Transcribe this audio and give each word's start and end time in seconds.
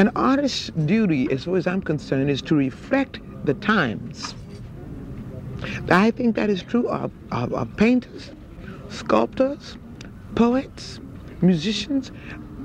An 0.00 0.10
artist's 0.16 0.70
duty, 0.86 1.30
as 1.30 1.44
far 1.44 1.58
as 1.58 1.66
I'm 1.66 1.82
concerned, 1.82 2.30
is 2.30 2.40
to 2.42 2.54
reflect 2.54 3.20
the 3.44 3.52
times. 3.52 4.34
I 5.90 6.10
think 6.10 6.36
that 6.36 6.48
is 6.48 6.62
true 6.62 6.88
of, 6.88 7.12
of, 7.32 7.52
of 7.52 7.76
painters, 7.76 8.30
sculptors, 8.88 9.76
poets, 10.36 11.00
musicians. 11.42 12.12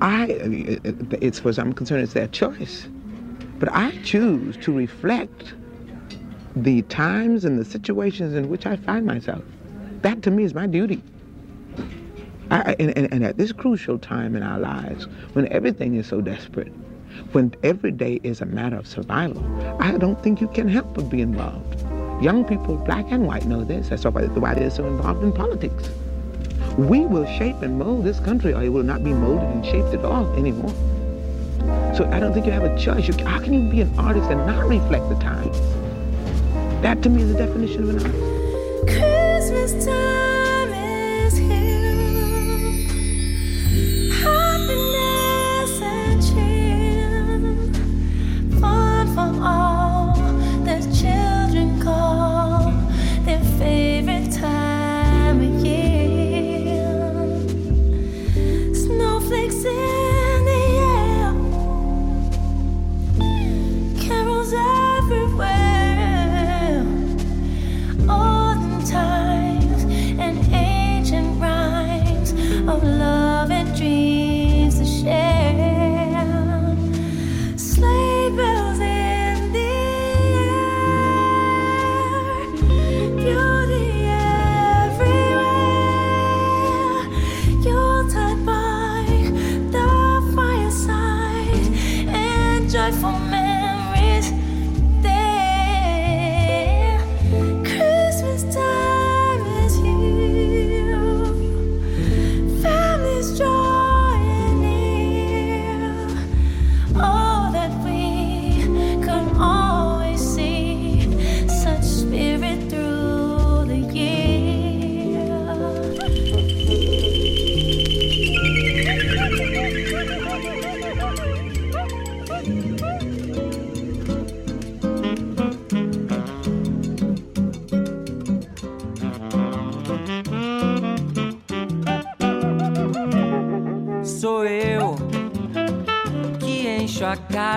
I, 0.00 0.80
as 1.20 1.38
far 1.38 1.50
as 1.50 1.58
I'm 1.58 1.74
concerned, 1.74 2.04
it's 2.04 2.14
their 2.14 2.28
choice. 2.28 2.88
But 3.58 3.68
I 3.70 3.90
choose 4.02 4.56
to 4.64 4.72
reflect 4.72 5.52
the 6.56 6.80
times 6.84 7.44
and 7.44 7.58
the 7.58 7.66
situations 7.66 8.32
in 8.32 8.48
which 8.48 8.64
I 8.64 8.76
find 8.76 9.04
myself. 9.04 9.42
That 10.00 10.22
to 10.22 10.30
me 10.30 10.44
is 10.44 10.54
my 10.54 10.66
duty. 10.66 11.02
I, 12.50 12.76
and, 12.78 12.96
and, 12.96 13.12
and, 13.12 13.24
at 13.24 13.36
this 13.36 13.52
crucial 13.52 13.98
time 13.98 14.36
in 14.36 14.42
our 14.42 14.58
lives, 14.58 15.06
when 15.34 15.52
everything 15.52 15.96
is 15.96 16.06
so 16.06 16.22
desperate, 16.22 16.72
when 17.32 17.54
every 17.62 17.92
day 17.92 18.20
is 18.22 18.40
a 18.40 18.46
matter 18.46 18.76
of 18.76 18.86
survival, 18.86 19.44
I 19.80 19.96
don't 19.98 20.22
think 20.22 20.40
you 20.40 20.48
can 20.48 20.68
help 20.68 20.94
but 20.94 21.08
be 21.08 21.22
involved. 21.22 21.80
Young 22.22 22.44
people, 22.44 22.76
black 22.76 23.06
and 23.10 23.26
white, 23.26 23.44
know 23.44 23.64
this. 23.64 23.88
That's 23.88 24.04
why 24.04 24.54
they're 24.54 24.70
so 24.70 24.86
involved 24.86 25.22
in 25.22 25.32
politics. 25.32 25.90
We 26.78 27.00
will 27.06 27.26
shape 27.38 27.62
and 27.62 27.78
mold 27.78 28.04
this 28.04 28.20
country, 28.20 28.52
or 28.54 28.62
it 28.62 28.68
will 28.68 28.82
not 28.82 29.02
be 29.04 29.12
molded 29.12 29.48
and 29.48 29.64
shaped 29.64 29.94
at 29.94 30.04
all 30.04 30.32
anymore. 30.34 30.74
So 31.94 32.08
I 32.12 32.20
don't 32.20 32.32
think 32.32 32.46
you 32.46 32.52
have 32.52 32.64
a 32.64 32.78
choice. 32.78 33.08
You, 33.08 33.14
how 33.24 33.40
can 33.40 33.52
you 33.52 33.70
be 33.70 33.80
an 33.80 33.98
artist 33.98 34.30
and 34.30 34.46
not 34.46 34.66
reflect 34.66 35.08
the 35.08 35.16
times? 35.16 35.58
That 36.82 37.02
to 37.02 37.08
me 37.08 37.22
is 37.22 37.32
the 37.32 37.38
definition 37.38 37.82
of 37.82 37.88
an 37.90 37.96
artist. 38.04 38.26
Christmas 38.86 39.86
time 39.86 40.05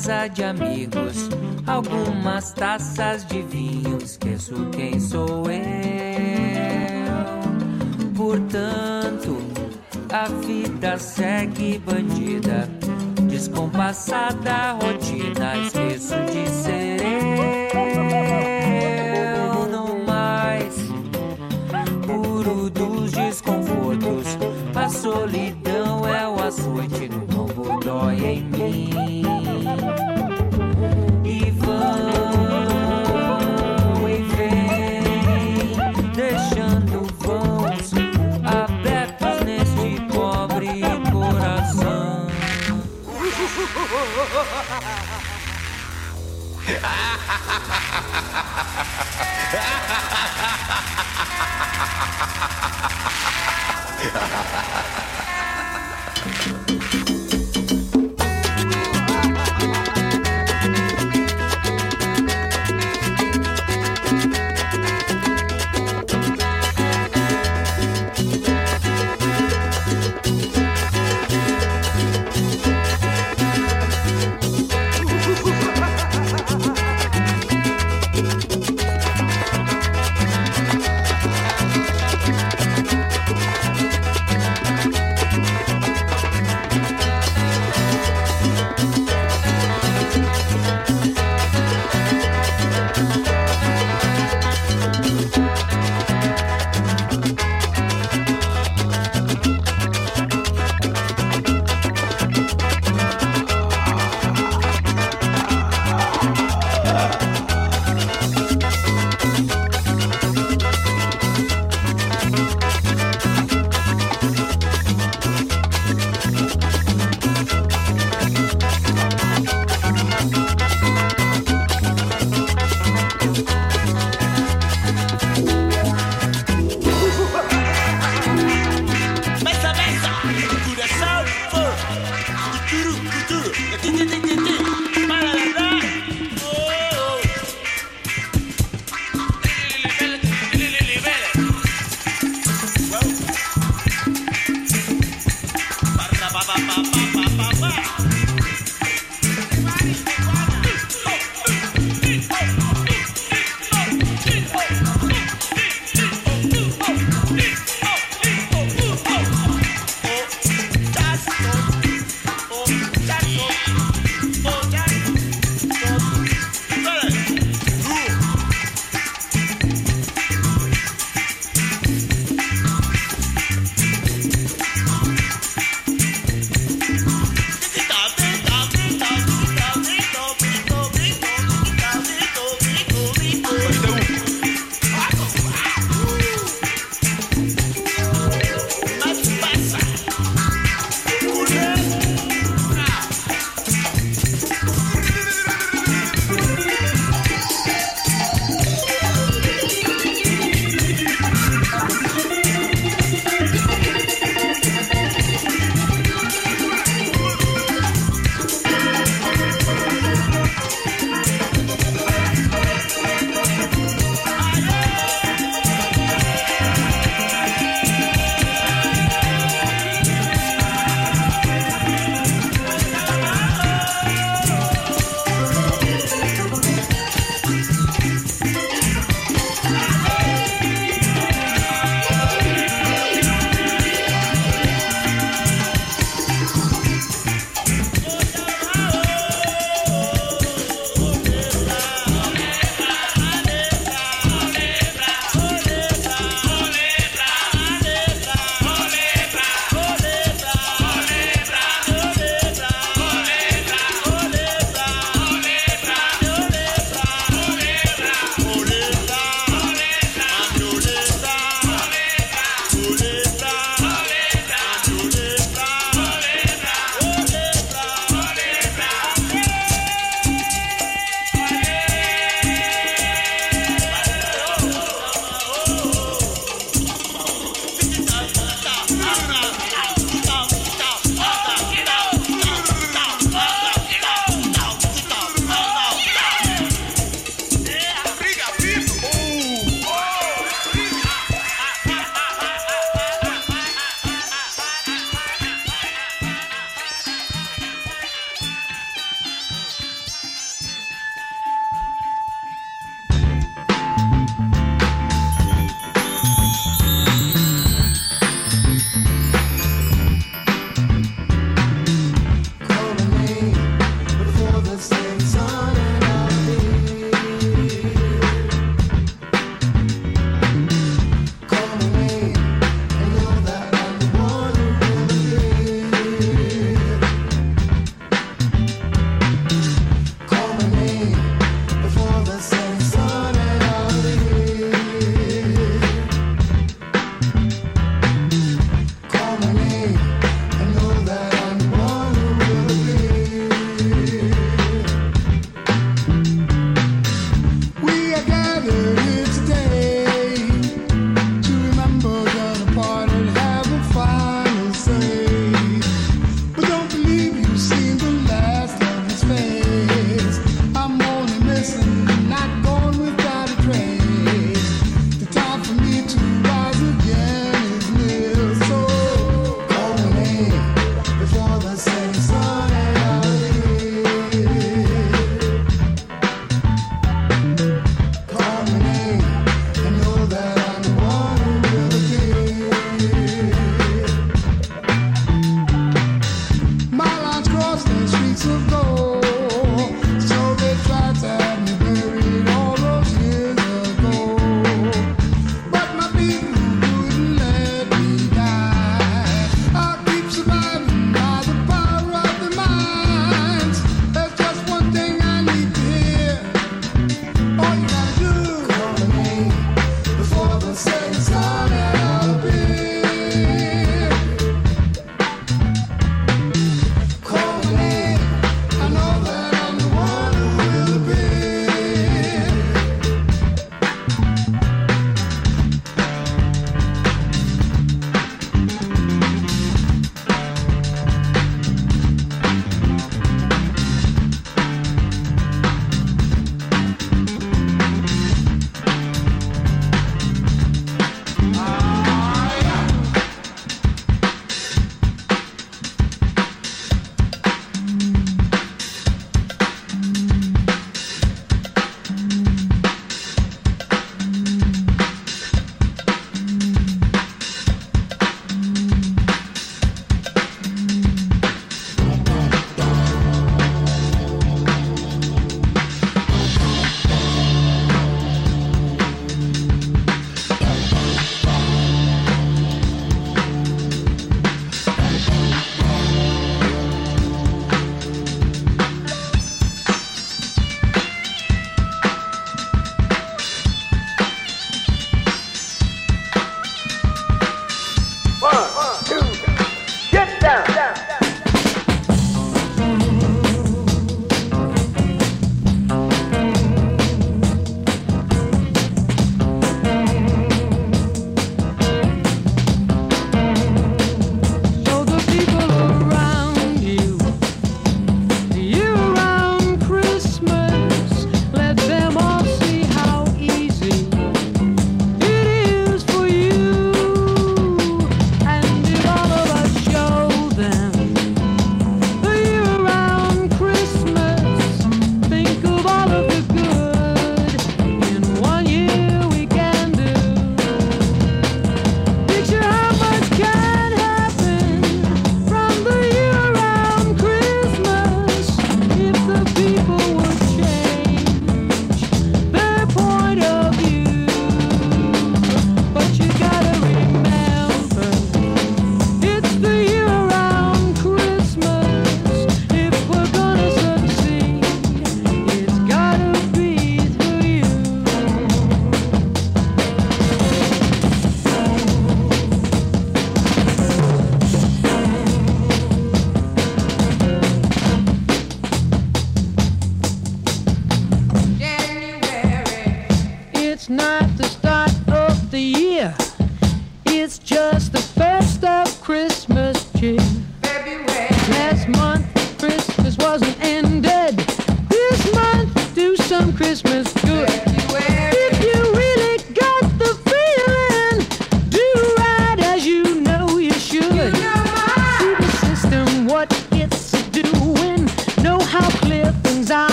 casa 0.00 0.28
de 0.28 0.42
amigos. 0.42 1.28
Algumas 1.66 2.52
taças 2.52 3.26
de 3.26 3.42
vinho, 3.42 3.98
esqueço 4.02 4.54
quem 4.72 4.98
sou 4.98 5.44
eu. 5.50 5.60
Portanto, 8.16 9.36
a 10.10 10.24
vida 10.46 10.98
segue 10.98 11.78
bandida, 11.78 12.66
descompassada 13.28 14.74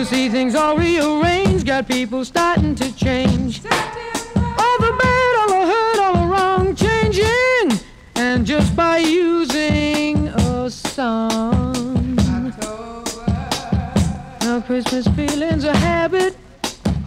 You 0.00 0.06
see 0.06 0.30
things 0.30 0.54
all 0.54 0.78
rearranged, 0.78 1.66
got 1.66 1.86
people 1.86 2.24
starting 2.24 2.74
to 2.74 2.90
change. 2.96 3.60
All 3.66 4.78
the 4.78 4.96
bad, 4.98 5.36
all 5.36 5.48
the 5.48 5.66
hurt, 5.72 5.98
all 5.98 6.14
the 6.14 6.26
wrong, 6.26 6.74
changing. 6.74 7.78
And 8.14 8.46
just 8.46 8.74
by 8.74 8.96
using 8.96 10.28
a 10.28 10.70
song. 10.70 12.16
Now 14.40 14.62
Christmas 14.62 15.06
feeling's 15.08 15.64
a 15.64 15.76
habit. 15.76 16.34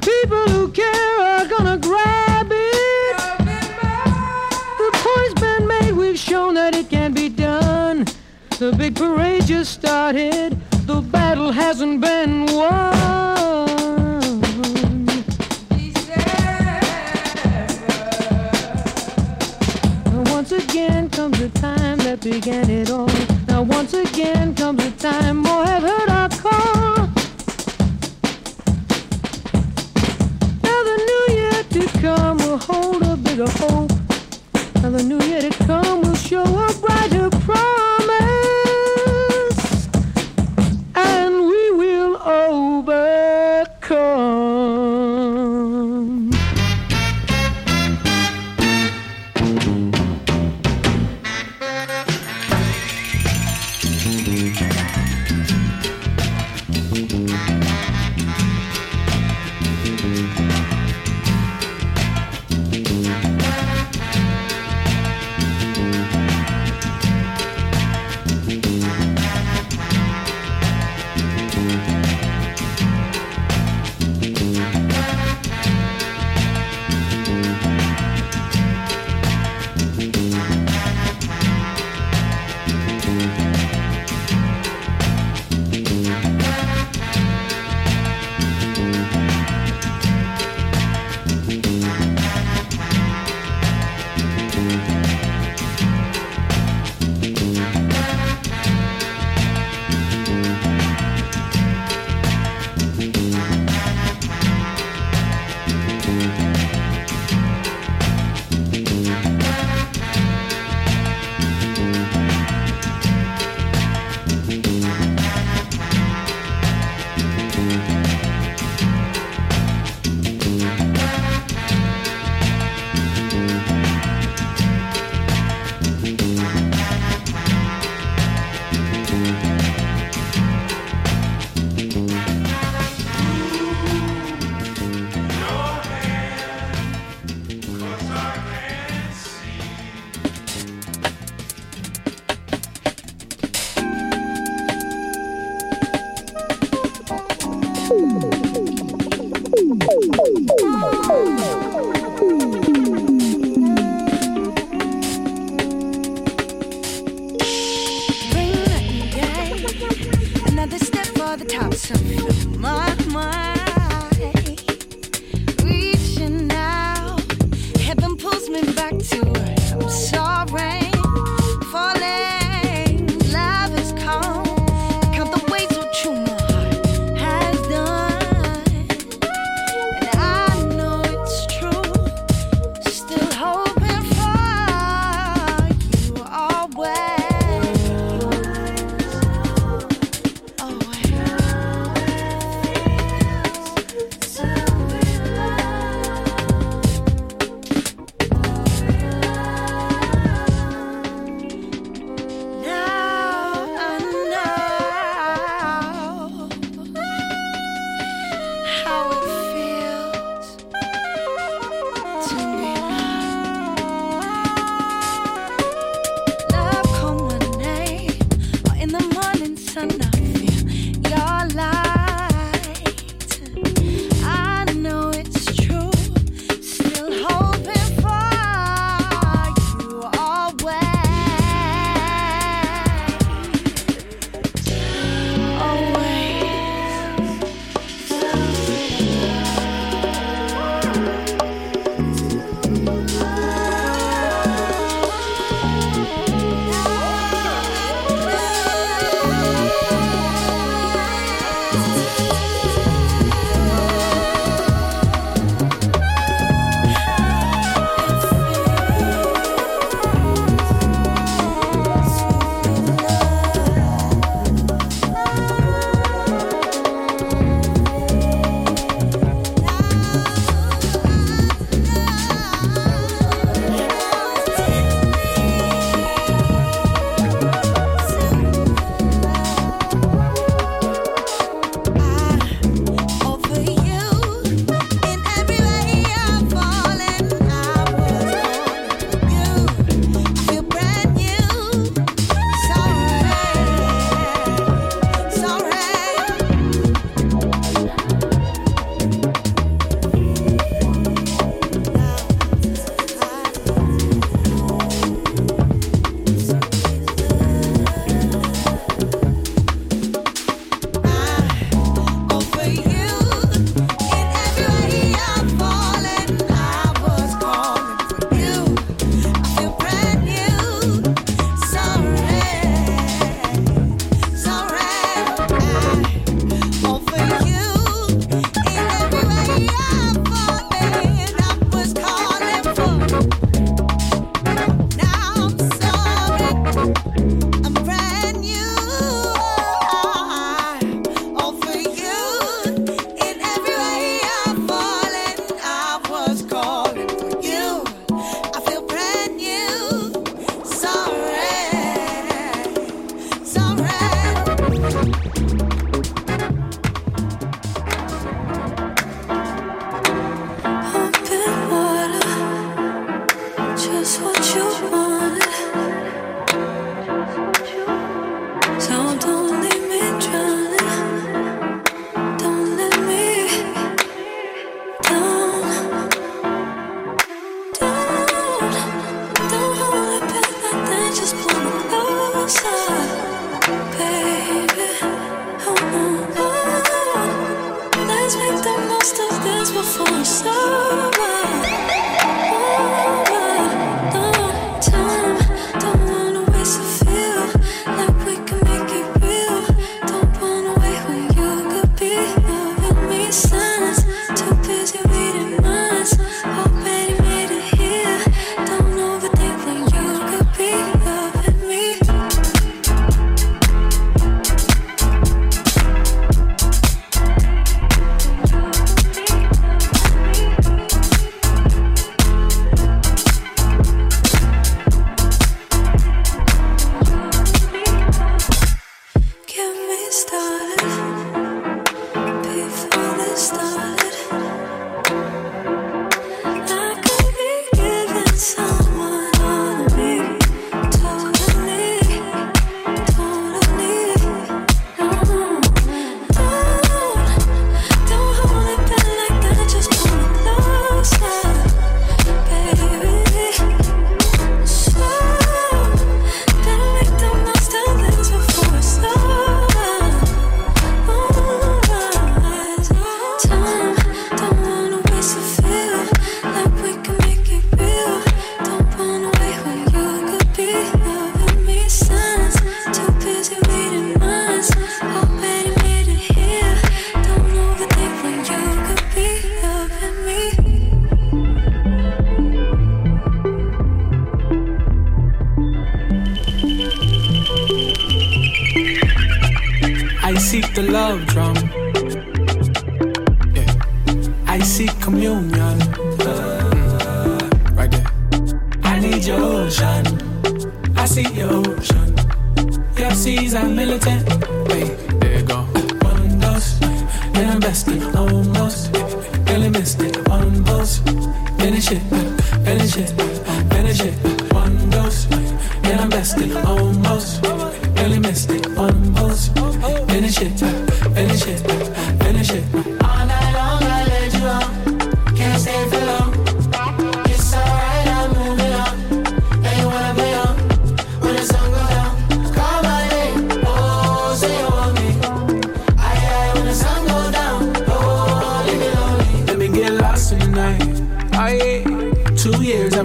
People 0.02 0.48
who 0.50 0.68
care 0.72 1.20
are 1.20 1.48
gonna 1.48 1.80
grab 1.80 2.52
it. 2.52 3.18
The 4.78 4.92
point's 4.94 5.42
been 5.42 5.68
made, 5.68 5.94
we've 5.94 6.20
shown 6.20 6.54
that 6.54 6.76
it 6.76 6.92
can 6.92 7.12
be 7.12 7.28
done. 7.28 8.06
The 8.60 8.72
big 8.72 8.96
parade 8.96 9.48
just 9.48 9.74
started, 9.74 10.62
battle 11.44 11.52
hasn't 11.52 12.00
been 12.00 12.46
won. 12.46 12.94
Now 20.06 20.24
once 20.32 20.52
again 20.52 21.10
comes 21.10 21.40
the 21.40 21.50
time 21.56 21.98
that 22.00 22.22
began 22.22 22.70
it 22.70 22.90
all. 22.90 23.10
Now 23.48 23.64
once 23.64 23.94
again 23.94 24.56
comes 24.56 24.84
the 24.84 24.92
time 24.92 25.38
more 25.38 25.66
have 25.66 25.84
heard 25.84 26.10
our 26.10 26.30
call. 26.30 27.08
Now 30.64 30.80
the 30.90 30.98
new 31.10 31.36
year 31.36 31.64
to 31.76 32.00
come 32.00 32.38
will 32.38 32.58
hold 32.58 33.04
a 33.04 33.18
bigger 33.18 33.50
hope. 33.60 33.92
Now 34.76 34.90
the 34.92 35.04
new 35.04 35.22
year 35.28 35.42
to 35.42 35.52
come 35.66 36.02
will 36.02 36.16
show 36.16 36.44
a 36.44 36.74
brighter 36.82 37.30
promise. 37.30 37.83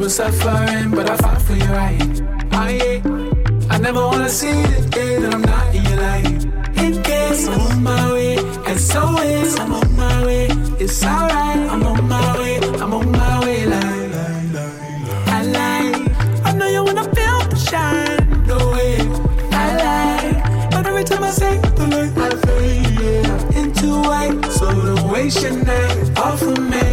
was 0.09 0.17
suffering, 0.17 0.91
but 0.91 1.11
I 1.11 1.17
fought 1.17 1.43
for 1.43 1.53
you 1.53 1.71
right. 1.83 2.23
I, 2.53 3.03
I 3.69 3.79
never 3.79 4.01
wanna 4.01 4.31
see 4.31 4.53
the 4.53 4.89
day 4.91 5.21
that 5.21 5.35
I'm 5.35 5.43
not 5.43 5.75
in 5.75 5.85
your 5.85 6.01
life. 6.01 6.45
In 6.85 7.03
case 7.03 7.47
I'm 7.47 7.61
on 7.61 7.83
my 7.83 8.13
way, 8.15 8.39
and 8.69 8.81
so 8.81 9.03
is 9.19 9.59
I'm 9.59 9.73
on 9.73 9.97
my 9.97 10.25
way. 10.25 10.47
It's 10.81 11.05
alright, 11.05 11.59
I'm 11.73 11.83
on 11.83 12.09
my 12.09 12.39
way, 12.39 12.57
I'm 12.83 12.95
on 12.95 13.11
my 13.13 13.41
way. 13.45 13.67
Like, 13.67 14.15
I 15.37 15.41
like, 15.59 16.47
I 16.47 16.53
know 16.57 16.69
you 16.69 16.85
wanna 16.85 17.05
feel 17.17 17.39
the 17.53 17.59
shine. 17.69 18.47
No 18.47 18.59
way, 18.75 18.97
I 19.63 19.67
like, 19.85 20.71
but 20.71 20.87
every 20.87 21.05
time 21.05 21.23
I 21.23 21.31
say 21.31 21.59
the 21.79 21.87
light, 21.93 22.17
I 22.27 22.31
fade 22.47 23.01
yeah. 23.03 23.61
into 23.61 23.89
white. 24.09 24.53
So 24.53 24.67
don't 24.73 25.13
waste 25.13 25.43
your 25.43 25.57
night 25.65 26.19
off 26.19 26.41
of 26.41 26.59
me. 26.71 26.88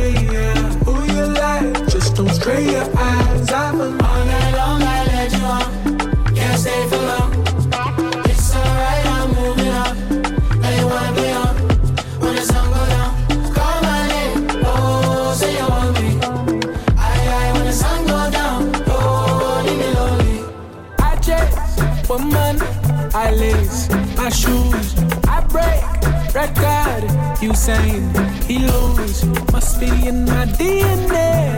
my 26.46 26.62
God, 26.62 27.04
Usain, 27.40 28.04
he 28.44 28.60
lose. 28.60 29.26
Must 29.52 29.80
be 29.80 29.88
in 30.08 30.26
my 30.26 30.46
DNA. 30.46 31.56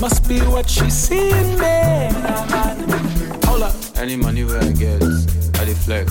Must 0.00 0.28
be 0.28 0.40
what 0.40 0.68
she 0.68 0.88
see 0.90 1.30
in 1.30 1.58
me. 1.58 2.10
Hold 3.46 3.62
up. 3.62 3.74
Any 3.96 4.16
money 4.16 4.44
where 4.44 4.60
I 4.60 4.72
get, 4.72 5.02
I 5.02 5.64
deflex, 5.66 6.10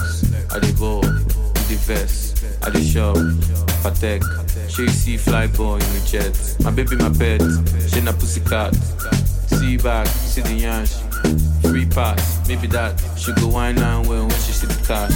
I 0.54 0.60
devour, 0.60 1.02
the 1.02 1.78
vest, 1.88 2.44
I 2.64 2.70
the 2.70 2.82
shop, 2.84 3.16
Patek. 3.84 4.24
She 4.70 4.88
see 4.88 5.18
fly 5.18 5.48
boy 5.48 5.76
in 5.76 5.80
the 5.80 6.02
jet. 6.06 6.64
My 6.64 6.72
baby, 6.72 6.96
my 6.96 7.10
pet, 7.10 7.42
she 7.90 8.02
na 8.02 8.12
pussycat. 8.12 8.76
See 9.48 9.78
back, 9.78 10.08
see 10.08 10.42
the 10.42 10.62
yansh 10.62 11.09
fast. 12.00 12.48
Maybe 12.48 12.68
that 12.68 12.92
she 13.18 13.34
go 13.34 13.48
wine 13.48 13.78
and 13.78 14.08
well 14.08 14.26
when 14.28 14.40
she 14.46 14.54
see 14.54 14.68
the 14.68 14.80
cash. 14.88 15.16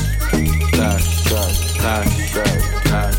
Cash, 0.78 1.24
cash, 1.30 1.58
cash, 1.84 2.34
cash, 2.34 2.66
cash, 2.90 3.18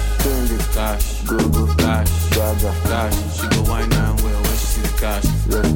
cash, 0.75 1.05
go 1.23 1.39
go, 1.49 1.65
cash, 1.77 2.11
gaga, 2.35 2.73
cash. 2.89 3.17
She 3.37 3.47
go 3.49 3.63
wine 3.71 3.93
and 3.93 4.21
well 4.21 4.41
when 4.45 4.57
she 4.61 4.67
see 4.75 4.83
the 4.83 4.93
cash. 5.01 5.27
Let's 5.49 5.73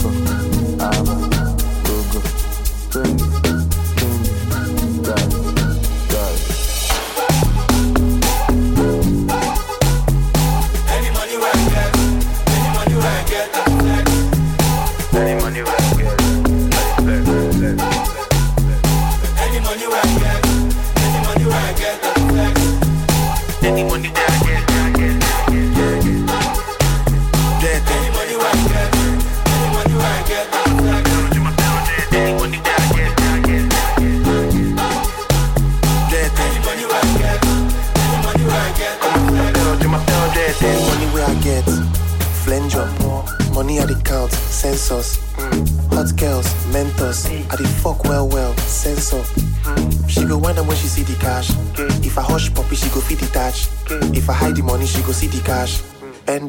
go, 0.00 0.08
let 0.26 0.80
Abba, 0.96 1.16
go 1.86 1.94
go, 2.12 2.20
bring 2.92 3.20
it. 3.20 3.29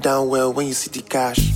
Down 0.01 0.27
well 0.29 0.51
when 0.51 0.67
you 0.67 0.73
see 0.73 0.89
the 0.89 1.07
cash. 1.07 1.50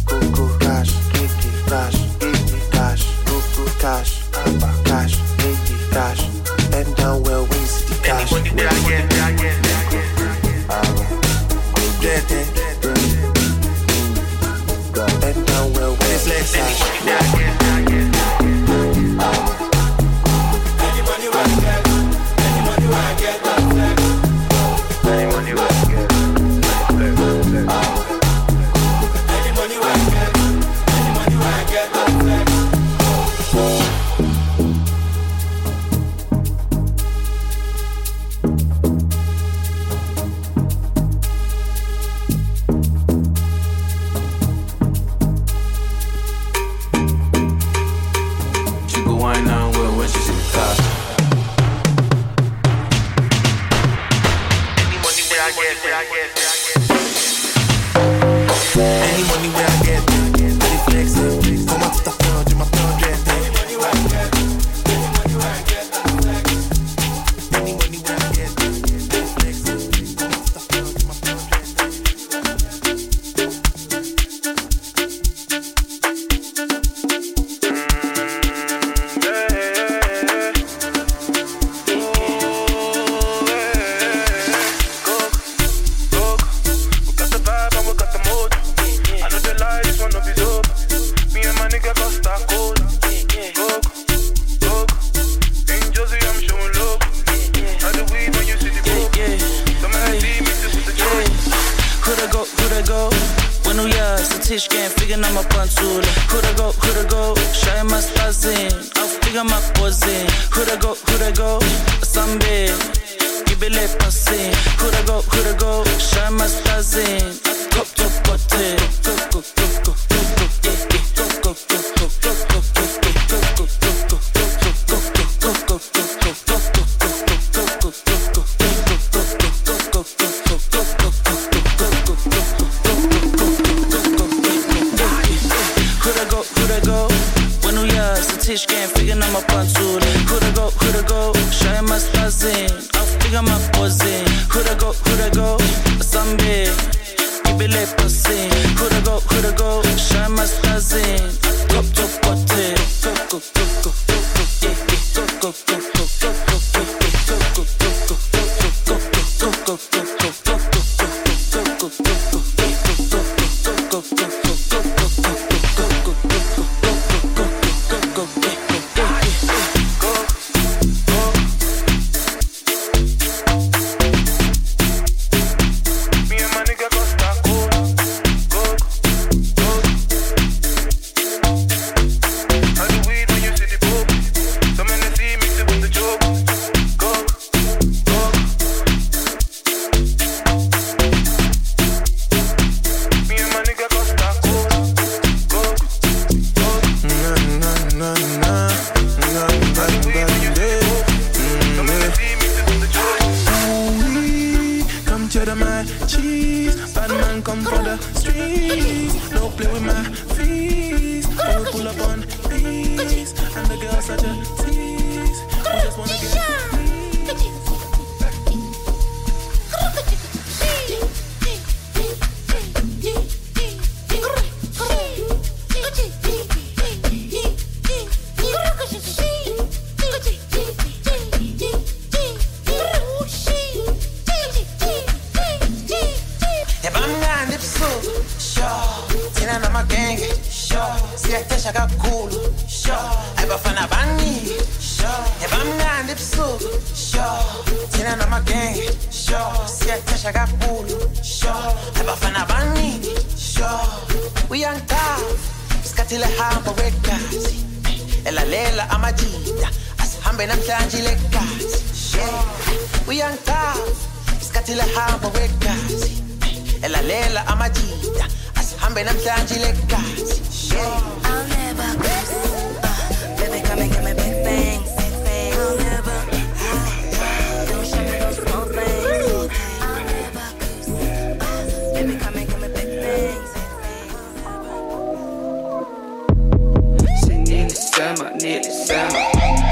December, 288.15 288.38
nearly 288.38 288.69
summer. 288.69 289.23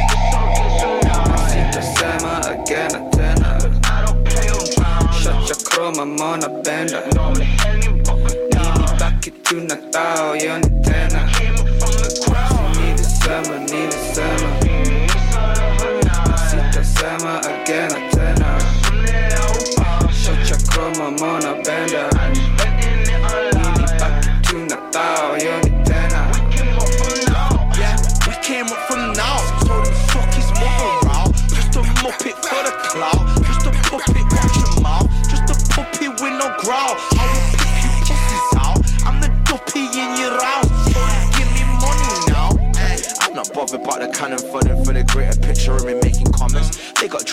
I 0.03 1.39
see 1.47 1.65
December 1.71 2.37
again, 2.51 2.91
a 2.93 2.99
tenner. 3.11 3.55
Shut 5.13 5.47
your 5.47 5.59
chrome, 5.63 5.99
I'm 5.99 6.19
on 6.19 6.43
a 6.43 6.49
bender. 6.61 7.01
Need 7.39 7.87
me 7.87 8.01
back 8.99 9.27
at 9.27 9.51
you, 9.51 9.59
not 9.61 9.91
thou, 9.93 10.33
you're 10.33 10.57
a 10.57 10.61
tenner. 10.83 11.25
See 11.33 11.51
me 12.81 12.87
December, 12.97 13.59
nearly 13.59 13.82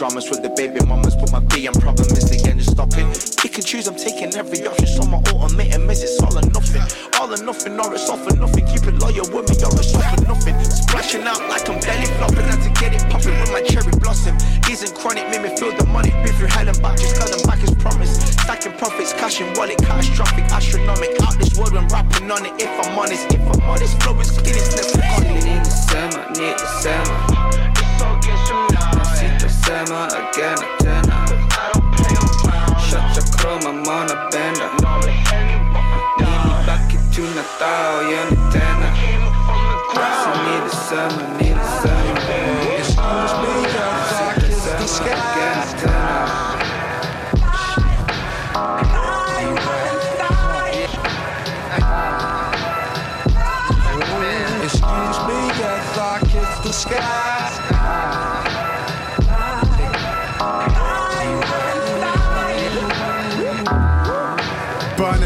dramas 0.01 0.31
with 0.33 0.41
the 0.41 0.49
baby 0.57 0.81
mamas, 0.89 1.13
but 1.13 1.29
my 1.29 1.45
BM 1.53 1.77
problem 1.77 2.09
is 2.17 2.33
can 2.41 2.57
just 2.57 2.73
stop 2.73 2.89
it. 2.97 3.05
Pick 3.37 3.61
and 3.61 3.67
choose, 3.69 3.85
I'm 3.85 4.01
taking 4.01 4.33
every 4.33 4.65
option, 4.65 4.89
so 4.89 5.05
my 5.05 5.21
automated 5.29 5.85
miss 5.85 6.01
it's 6.01 6.17
all 6.25 6.33
or 6.33 6.47
nothing. 6.57 6.81
All 7.21 7.29
or 7.29 7.37
nothing, 7.45 7.77
or 7.77 7.93
it's 7.93 8.09
all 8.09 8.17
for 8.17 8.33
nothing. 8.33 8.65
Keep 8.65 8.89
it 8.89 8.97
loyal 8.97 9.29
with 9.29 9.53
me, 9.53 9.61
or 9.61 9.77
it's 9.77 9.93
all 9.93 10.01
for 10.01 10.25
nothing. 10.25 10.57
Splashing 10.65 11.29
out 11.29 11.45
like 11.53 11.69
I'm 11.69 11.85
belly 11.85 12.09
flopping, 12.17 12.49
had 12.49 12.65
to 12.65 12.73
get 12.81 12.97
it 12.97 13.05
popping 13.13 13.37
with 13.45 13.53
my 13.53 13.61
cherry 13.61 13.93
blossom. 14.01 14.41
Isn't 14.73 14.97
chronic, 14.97 15.29
made 15.29 15.45
me 15.45 15.53
feel 15.61 15.77
the 15.77 15.85
money. 15.93 16.17
Been 16.25 16.33
through 16.33 16.49
hell 16.49 16.65
and 16.65 16.81
back, 16.81 16.97
just 16.97 17.21
them 17.21 17.45
back 17.45 17.61
as 17.61 17.77
promised. 17.77 18.41
Stacking 18.41 18.73
profits, 18.81 19.13
cashing 19.21 19.53
wallet, 19.61 19.77
catastrophic, 19.85 20.49
astronomic. 20.49 21.13
Out 21.29 21.37
this 21.37 21.53
world 21.61 21.77
when 21.77 21.85
rapping 21.93 22.25
on 22.33 22.49
it. 22.49 22.57
If 22.57 22.73
I'm 22.73 22.97
honest, 22.97 23.29
if 23.37 23.45
I'm 23.45 23.61
honest, 23.69 24.01
flow 24.01 24.17
is 24.17 24.33
Guinness, 24.41 24.73
let's 24.81 24.97
go. 24.97 25.05
Nilisema, 25.29 26.25
nilisema 26.33 27.70
Sitasema 29.71 30.09
again 30.09 30.59
na 30.59 30.67
tena 30.83 31.27
Shot 32.91 33.17
ya 33.17 33.23
chroma 33.23 33.73
mona 33.73 34.15
benda 34.33 34.67
Nilibaki 36.19 36.99
tu 37.15 37.23
na 37.23 37.43
tao 37.59 38.03
yoni 38.03 38.37
tena 38.53 38.97
So 39.95 40.31
nilisema, 40.45 41.23
nilisema 41.39 41.61
Sitasema 41.63 41.90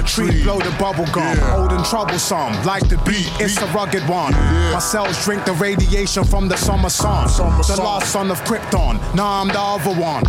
Tree, 0.06 0.42
blow 0.42 0.58
the 0.58 0.74
bubble 0.78 1.06
gum. 1.12 1.38
Old 1.58 1.72
and 1.72 1.84
troublesome, 1.84 2.52
like 2.64 2.88
the 2.88 2.98
beat, 3.06 3.30
it's 3.40 3.56
a 3.60 3.66
rugged 3.66 4.06
one. 4.08 4.32
My 4.32 4.78
cells 4.78 5.22
drink 5.24 5.44
the 5.44 5.52
radiation 5.52 6.24
from 6.24 6.48
the 6.48 6.56
summer 6.56 6.90
sun. 6.90 7.26
the 7.26 7.82
last 7.82 8.12
son 8.12 8.30
of 8.30 8.40
Krypton, 8.44 9.00
now 9.14 9.40
I'm 9.40 9.48
the 9.48 9.60
other 9.60 9.98
one. 10.00 10.22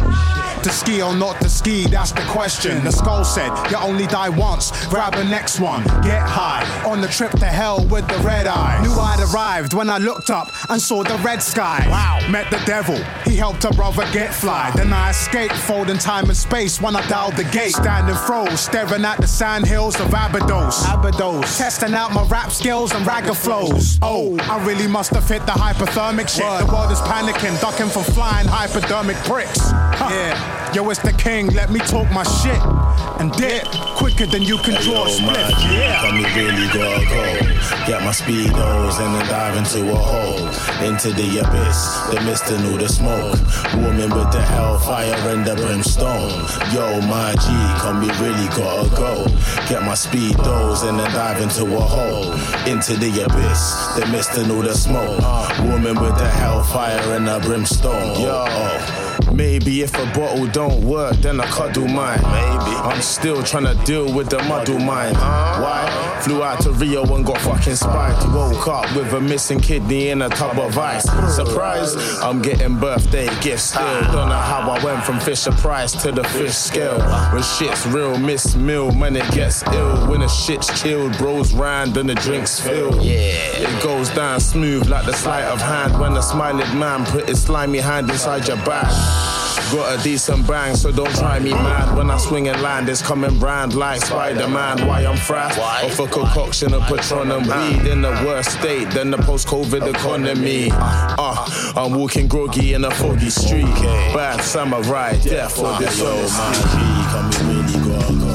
To 0.65 0.71
ski 0.71 0.99
or 0.99 1.15
not 1.15 1.39
to 1.41 1.47
ski, 1.47 1.85
that's 1.85 2.11
the 2.11 2.23
question. 2.23 2.83
The 2.83 2.91
skull 2.91 3.23
said, 3.23 3.51
You 3.69 3.77
only 3.77 4.07
die 4.07 4.29
once, 4.29 4.71
grab 4.87 5.13
the 5.13 5.23
next 5.23 5.59
one. 5.59 5.83
Get 6.01 6.23
high, 6.27 6.65
on 6.89 7.01
the 7.01 7.07
trip 7.07 7.29
to 7.33 7.45
hell 7.45 7.85
with 7.85 8.07
the 8.07 8.17
red 8.25 8.47
eye. 8.47 8.81
Knew 8.81 8.91
I'd 8.93 9.19
arrived 9.31 9.75
when 9.75 9.91
I 9.91 9.99
looked 9.99 10.31
up 10.31 10.47
and 10.71 10.81
saw 10.81 11.03
the 11.03 11.19
red 11.19 11.43
sky. 11.43 11.85
Wow, 11.87 12.19
met 12.31 12.49
the 12.49 12.59
devil, 12.65 12.95
he 13.25 13.35
helped 13.35 13.63
a 13.63 13.69
brother 13.73 14.07
get 14.11 14.33
fly. 14.33 14.71
Then 14.75 14.91
I 14.91 15.11
escaped, 15.11 15.53
folding 15.53 15.99
time 15.99 16.25
and 16.25 16.35
space 16.35 16.81
when 16.81 16.95
I 16.95 17.07
dialed 17.07 17.35
the 17.35 17.43
gate. 17.43 17.73
Standing 17.73 18.15
froze, 18.15 18.61
staring 18.61 19.05
at 19.05 19.21
the 19.21 19.27
sand 19.27 19.67
hills 19.67 19.99
of 19.99 20.11
Abydos. 20.15 20.83
Abydos. 20.87 21.59
Testing 21.59 21.93
out 21.93 22.11
my 22.11 22.23
rap 22.23 22.51
skills 22.51 22.91
and 22.91 23.05
ragga 23.05 23.35
flows. 23.35 23.99
Oh, 24.01 24.35
I 24.49 24.65
really 24.65 24.87
must 24.87 25.13
have 25.13 25.29
hit 25.29 25.45
the 25.45 25.51
hypothermic 25.51 26.27
shit. 26.27 26.65
The 26.65 26.73
world 26.73 26.91
is 26.91 27.01
panicking, 27.01 27.61
ducking 27.61 27.89
from 27.89 28.03
flying 28.15 28.47
hypodermic 28.47 29.23
bricks. 29.25 29.71
Yeah. 29.99 30.73
Yo, 30.73 30.89
it's 30.89 31.01
the 31.01 31.13
king, 31.13 31.47
let 31.47 31.69
me 31.69 31.79
talk 31.79 32.09
my 32.11 32.23
shit. 32.23 32.84
And 33.19 33.31
dip 33.33 33.65
quicker 33.95 34.25
than 34.25 34.43
you 34.43 34.57
can 34.57 34.75
draw 34.83 35.05
a 35.05 35.09
Yo, 35.09 35.19
my 35.25 35.33
split. 35.33 35.71
Yeah. 35.71 36.01
come 36.01 36.17
me 36.17 36.25
really 36.35 36.67
gotta 36.73 37.05
go. 37.05 37.55
Get 37.87 38.03
my 38.03 38.11
speedos 38.11 38.99
and 38.99 39.15
then 39.15 39.25
dive 39.27 39.57
into 39.57 39.91
a 39.91 39.95
hole. 39.95 40.47
Into 40.85 41.09
the 41.13 41.39
abyss, 41.39 41.79
the 42.11 42.21
mist 42.25 42.49
and 42.51 42.65
all 42.71 42.77
the 42.77 42.89
smoke. 42.89 43.39
Woman 43.75 44.09
with 44.09 44.31
the 44.31 44.41
hellfire 44.41 45.13
and 45.29 45.45
the 45.45 45.55
brimstone. 45.55 46.31
Yo, 46.73 47.01
my 47.07 47.33
G, 47.33 47.45
come 47.81 48.01
me 48.01 48.09
really 48.19 48.47
gotta 48.57 48.89
go. 48.95 49.25
Get 49.69 49.81
my 49.83 49.93
speedos 49.93 50.87
and 50.87 50.99
then 50.99 51.11
dive 51.11 51.41
into 51.41 51.63
a 51.63 51.79
hole. 51.79 52.33
Into 52.67 52.97
the 52.97 53.09
abyss, 53.23 53.95
the 53.97 54.05
mist 54.11 54.37
and 54.37 54.51
all 54.51 54.61
the 54.61 54.73
smoke. 54.73 55.19
Woman 55.59 55.99
with 56.01 56.17
the 56.17 56.29
hellfire 56.29 56.99
and 57.15 57.27
the 57.27 57.39
brimstone. 57.39 58.19
Yo. 58.21 59.05
Maybe 59.33 59.81
if 59.81 59.93
a 59.95 60.05
bottle 60.17 60.47
don't 60.47 60.83
work, 60.85 61.15
then 61.17 61.39
I 61.39 61.45
cuddle 61.47 61.87
mine. 61.87 62.21
Maybe. 62.21 62.71
I'm 62.95 63.01
still 63.01 63.43
trying 63.43 63.65
to 63.65 63.75
deal 63.83 64.05
with 64.15 64.29
the 64.29 64.41
muddle 64.43 64.79
mind. 64.79 65.17
Why? 65.17 66.21
Flew 66.23 66.41
out 66.41 66.61
to 66.61 66.71
Rio 66.71 67.03
and 67.13 67.25
got 67.25 67.41
fucking 67.41 67.75
spiked. 67.75 68.25
Woke 68.33 68.69
up 68.69 68.95
with 68.95 69.11
a 69.11 69.19
missing 69.19 69.59
kidney 69.59 70.11
in 70.11 70.21
a 70.21 70.29
tub 70.29 70.57
of 70.57 70.77
ice. 70.77 71.03
Surprise, 71.35 71.93
I'm 72.21 72.41
getting 72.41 72.79
birthday 72.79 73.27
gifts 73.41 73.63
still. 73.63 74.01
Don't 74.13 74.29
know 74.29 74.35
how 74.37 74.71
I 74.71 74.81
went 74.81 75.03
from 75.03 75.19
Fisher 75.19 75.51
Price 75.51 75.91
to 76.03 76.13
the 76.13 76.23
fish 76.23 76.53
scale. 76.53 76.97
When 77.33 77.43
shit's 77.43 77.85
real, 77.85 78.17
miss 78.17 78.55
meal, 78.55 78.93
man, 78.93 79.17
it 79.17 79.29
gets 79.33 79.61
ill. 79.73 80.07
When 80.07 80.21
the 80.21 80.29
shit's 80.29 80.81
chilled, 80.81 81.17
bros 81.17 81.53
round 81.53 81.97
and 81.97 82.09
the 82.09 82.15
drinks 82.15 82.61
fill. 82.61 82.95
Yeah. 83.03 83.33
It 83.57 83.83
goes 83.83 84.09
down 84.11 84.39
smooth 84.39 84.87
like 84.87 85.05
the 85.05 85.11
sleight 85.11 85.43
of 85.43 85.61
hand 85.61 85.99
when 85.99 86.15
a 86.15 86.23
smiling 86.23 86.79
man 86.79 87.03
put 87.07 87.27
his 87.27 87.43
slimy 87.43 87.79
hand 87.79 88.09
inside 88.09 88.47
your 88.47 88.57
bag. 88.63 89.34
Got 89.71 89.99
a 89.99 90.03
decent 90.03 90.47
bang, 90.47 90.75
so 90.75 90.91
don't 90.91 91.13
try 91.15 91.39
me 91.39 91.51
mad. 91.51 91.97
When 91.97 92.09
I 92.09 92.17
swing 92.17 92.47
and 92.47 92.61
land, 92.61 92.87
it's 92.87 93.01
coming 93.01 93.37
brand 93.39 93.73
like 93.73 94.01
Spider 94.01 94.47
Man. 94.47 94.87
Why 94.87 95.05
I'm 95.05 95.17
fast? 95.17 95.59
Off 95.59 95.99
a 95.99 96.07
concoction 96.07 96.73
of 96.73 96.83
Patron 96.83 97.31
and 97.31 97.45
weed 97.45 97.89
in 97.89 98.01
the 98.01 98.11
worst 98.25 98.51
state 98.51 98.89
than 98.91 99.11
the 99.11 99.17
post 99.17 99.47
COVID 99.47 99.93
economy. 99.93 100.69
Uh, 100.71 101.73
I'm 101.75 101.93
walking 101.95 102.27
groggy 102.27 102.73
in 102.73 102.85
a 102.85 102.91
foggy 102.91 103.29
street. 103.29 103.65
Bad 104.13 104.41
samurai, 104.41 105.17
death 105.17 105.55
for 105.55 105.77
this 105.79 105.99
It's 105.99 106.37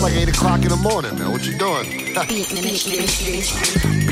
like 0.03 0.15
8 0.15 0.29
o'clock 0.29 0.63
in 0.63 0.69
the 0.69 0.77
morning, 0.77 1.19
man. 1.19 1.31
What 1.31 1.47
you 1.47 1.57
doing? 1.57 1.87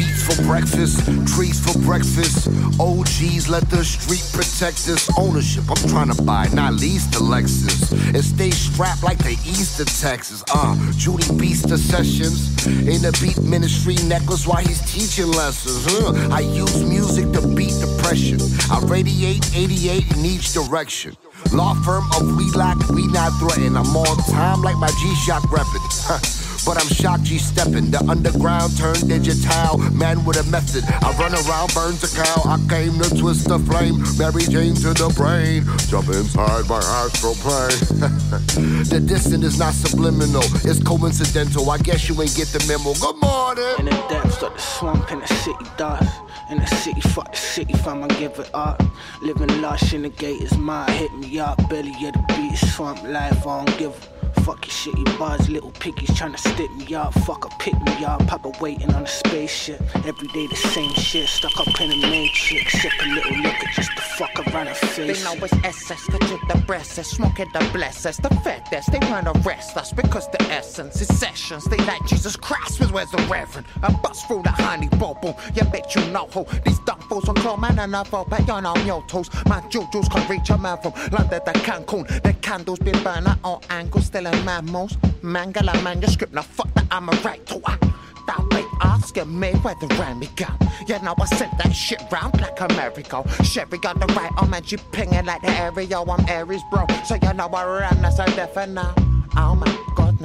For 0.29 0.43
breakfast, 0.43 1.07
trees 1.27 1.59
for 1.59 1.79
breakfast. 1.79 2.49
OGs 2.79 3.49
let 3.49 3.64
the 3.71 3.83
street 3.83 4.23
protect 4.31 4.87
us. 4.88 5.09
Ownership, 5.19 5.64
I'm 5.71 5.88
trying 5.88 6.12
to 6.12 6.23
buy, 6.23 6.49
not 6.53 6.75
lease 6.75 7.07
the 7.07 7.21
Lexus. 7.21 7.93
And 8.12 8.23
stay 8.23 8.51
strapped 8.51 9.03
like 9.03 9.17
the 9.19 9.38
East 9.47 9.81
of 9.81 9.87
Texas. 9.87 10.45
Uh, 10.55 10.77
Judy 10.93 11.25
Beast 11.38 11.69
the 11.69 11.79
sessions. 11.79 12.67
In 12.67 13.01
the 13.01 13.17
beat 13.23 13.43
ministry 13.43 13.97
necklace 14.07 14.47
while 14.47 14.62
he's 14.62 14.83
teaching 14.93 15.33
lessons. 15.33 15.87
Huh? 15.88 16.29
I 16.31 16.41
use 16.41 16.85
music 16.85 17.33
to 17.33 17.41
beat 17.57 17.73
depression. 17.81 18.38
I 18.71 18.81
radiate 18.85 19.57
88 19.57 20.12
in 20.12 20.27
each 20.27 20.53
direction. 20.53 21.17
Law 21.55 21.73
firm 21.85 22.05
of 22.21 22.37
We 22.37 22.51
Lack, 22.51 22.77
We 22.91 23.07
Not 23.07 23.33
Threatened. 23.41 23.79
I'm 23.79 23.97
on 23.97 24.17
time 24.31 24.61
like 24.61 24.77
my 24.77 24.88
G-Shock 24.88 25.45
reppin'. 25.45 26.38
But 26.68 26.85
I'm 26.85 26.88
shocked 26.88 27.24
G 27.24 27.38
stepping. 27.38 27.90
The 27.90 28.04
underground 28.04 28.76
turned 28.76 29.09
digital. 29.09 29.78
Man 29.96 30.22
with 30.26 30.37
a 30.37 30.44
method. 30.50 30.85
I 31.00 31.16
run 31.16 31.33
around, 31.33 31.72
burns 31.72 32.05
a 32.05 32.14
cow. 32.14 32.43
I 32.45 32.61
came 32.68 33.01
to 33.01 33.09
twist 33.16 33.49
the 33.49 33.59
flame. 33.59 34.05
Mary 34.18 34.43
Jane 34.43 34.74
to 34.84 34.93
the 34.93 35.09
brain. 35.16 35.64
Jump 35.88 36.09
inside 36.12 36.68
my 36.68 36.76
astral 37.01 37.32
plane. 37.40 38.84
the 38.84 39.01
distance 39.01 39.47
is 39.47 39.59
not 39.59 39.72
subliminal. 39.72 40.45
It's 40.68 40.82
coincidental. 40.84 41.70
I 41.70 41.78
guess 41.78 42.07
you 42.07 42.20
ain't 42.20 42.36
get 42.36 42.49
the 42.49 42.61
memo. 42.68 42.93
Good 43.01 43.16
morning. 43.16 43.72
In 43.78 43.86
the 43.86 43.97
depths 44.12 44.43
of 44.43 44.53
the 44.53 44.61
swamp 44.61 45.11
in 45.11 45.20
the 45.20 45.26
city 45.26 45.64
dust. 45.78 46.20
In 46.51 46.59
the 46.59 46.66
city, 46.66 47.01
fuck 47.01 47.32
the 47.32 47.38
city, 47.38 47.72
fam, 47.72 48.05
I 48.05 48.09
give 48.09 48.38
it 48.38 48.51
up. 48.53 48.82
Living 49.22 49.62
lush 49.62 49.95
in 49.95 50.03
the 50.03 50.11
gate 50.11 50.43
is 50.43 50.57
mine, 50.59 50.93
hit 50.93 51.14
me 51.14 51.38
up. 51.38 51.57
Belly 51.70 51.93
of 52.07 52.12
the 52.12 52.24
beat, 52.28 52.57
swamp 52.57 53.03
life, 53.05 53.47
I 53.47 53.64
don't 53.64 53.78
give 53.78 53.93
a 53.93 54.18
Fuck 54.49 54.64
your 54.64 54.94
shitty 54.94 55.18
bars, 55.18 55.46
little 55.51 55.72
piggies 55.72 56.16
trying 56.16 56.32
to 56.32 56.38
stick 56.38 56.74
me 56.74 56.94
up. 56.94 57.12
Fuck 57.26 57.44
a 57.44 57.51
pick 57.59 57.78
me 57.82 58.03
up. 58.03 58.26
Papa 58.26 58.51
waiting 58.62 58.90
on 58.94 59.03
a 59.03 59.07
spaceship. 59.07 59.78
Every 60.07 60.26
day 60.28 60.46
the 60.46 60.57
same 60.57 60.90
shit. 60.94 61.28
Stuck 61.28 61.61
up 61.61 61.78
in 61.82 61.92
a 61.92 61.96
matrix. 61.96 62.80
Sip 62.80 62.92
a 63.03 63.09
little 63.09 63.36
liquor 63.42 63.66
just 63.74 63.94
to 63.94 64.01
fuck 64.01 64.34
around 64.38 64.68
her 64.68 64.74
face. 64.74 65.22
They 65.22 65.24
know 65.24 65.44
it's 65.44 65.53
SS, 65.64 66.07
the 66.07 66.18
to 66.18 66.38
the 66.49 66.64
breast, 66.66 66.94
smoking 67.05 67.51
the 67.53 67.59
blessings, 67.74 68.16
the 68.16 68.30
fattest. 68.42 68.90
They 68.90 69.01
wanna 69.11 69.32
arrest 69.44 69.76
us 69.76 69.92
because 69.92 70.26
the 70.30 70.40
essence 70.44 70.99
is 71.03 71.09
sessions. 71.09 71.64
They 71.64 71.76
like 71.84 72.07
Jesus 72.07 72.34
Christ 72.34 72.80
was 72.80 72.90
where's 72.90 73.11
the 73.11 73.18
reverend. 73.30 73.66
I 73.82 73.92
bust 74.03 74.28
through 74.28 74.44
the 74.44 74.51
honey 74.51 74.88
bubble. 74.88 75.38
You 75.55 75.64
bet 75.64 75.94
you 75.94 76.01
know 76.11 76.26
who 76.32 76.46
these 76.64 76.78
dumb 76.86 77.01
fools 77.01 77.28
on 77.28 77.34
call 77.34 77.59
man 77.59 77.78
and 77.78 77.94
I 77.94 78.03
fall 78.05 78.24
back 78.24 78.49
on 78.49 78.64
on 78.64 78.86
your 78.86 79.05
toes. 79.09 79.28
My 79.44 79.61
jujus 79.68 80.11
can 80.11 80.26
reach 80.26 80.49
a 80.49 80.57
man 80.57 80.78
from 80.78 80.94
London 81.12 81.44
to 81.44 81.53
Cancun. 81.53 82.22
The 82.22 82.32
candles 82.32 82.78
been 82.78 83.03
burning 83.03 83.34
all 83.44 83.62
angles, 83.68 84.07
still 84.07 84.26
in 84.26 84.38
mammals. 84.45 84.93
Mangala 85.22 85.82
manuscript, 85.82 86.32
now 86.32 86.43
fuck 86.43 86.72
that 86.74 86.86
I'm 86.91 87.09
a 87.09 87.12
right 87.22 87.45
to 87.47 87.61
I. 87.64 87.78
That 88.26 88.47
way 88.51 88.64
Oscar 88.82 89.24
Mayweather 89.24 89.89
ran 89.99 90.18
me 90.18 90.28
go. 90.36 90.47
Yeah, 90.86 90.99
now 91.03 91.14
I 91.18 91.24
sent 91.26 91.57
that 91.59 91.72
shit 91.72 92.03
round 92.11 92.41
like 92.41 92.61
America. 92.61 93.24
Sherry 93.43 93.78
got 93.78 93.99
the 93.99 94.07
right 94.14 94.30
arm 94.36 94.53
and 94.55 94.66
she 94.66 94.76
pinging 94.93 95.24
like 95.24 95.43
the 95.43 95.51
area. 95.51 96.01
I'm 96.01 96.28
Aries, 96.28 96.62
bro. 96.70 96.86
So 97.07 97.14
you 97.14 97.32
know 97.32 97.47
I 97.47 97.64
run 97.64 98.05
as 98.05 98.18
a 98.18 98.66
now. 98.66 98.95
Oh 99.36 99.55
my 99.55 99.78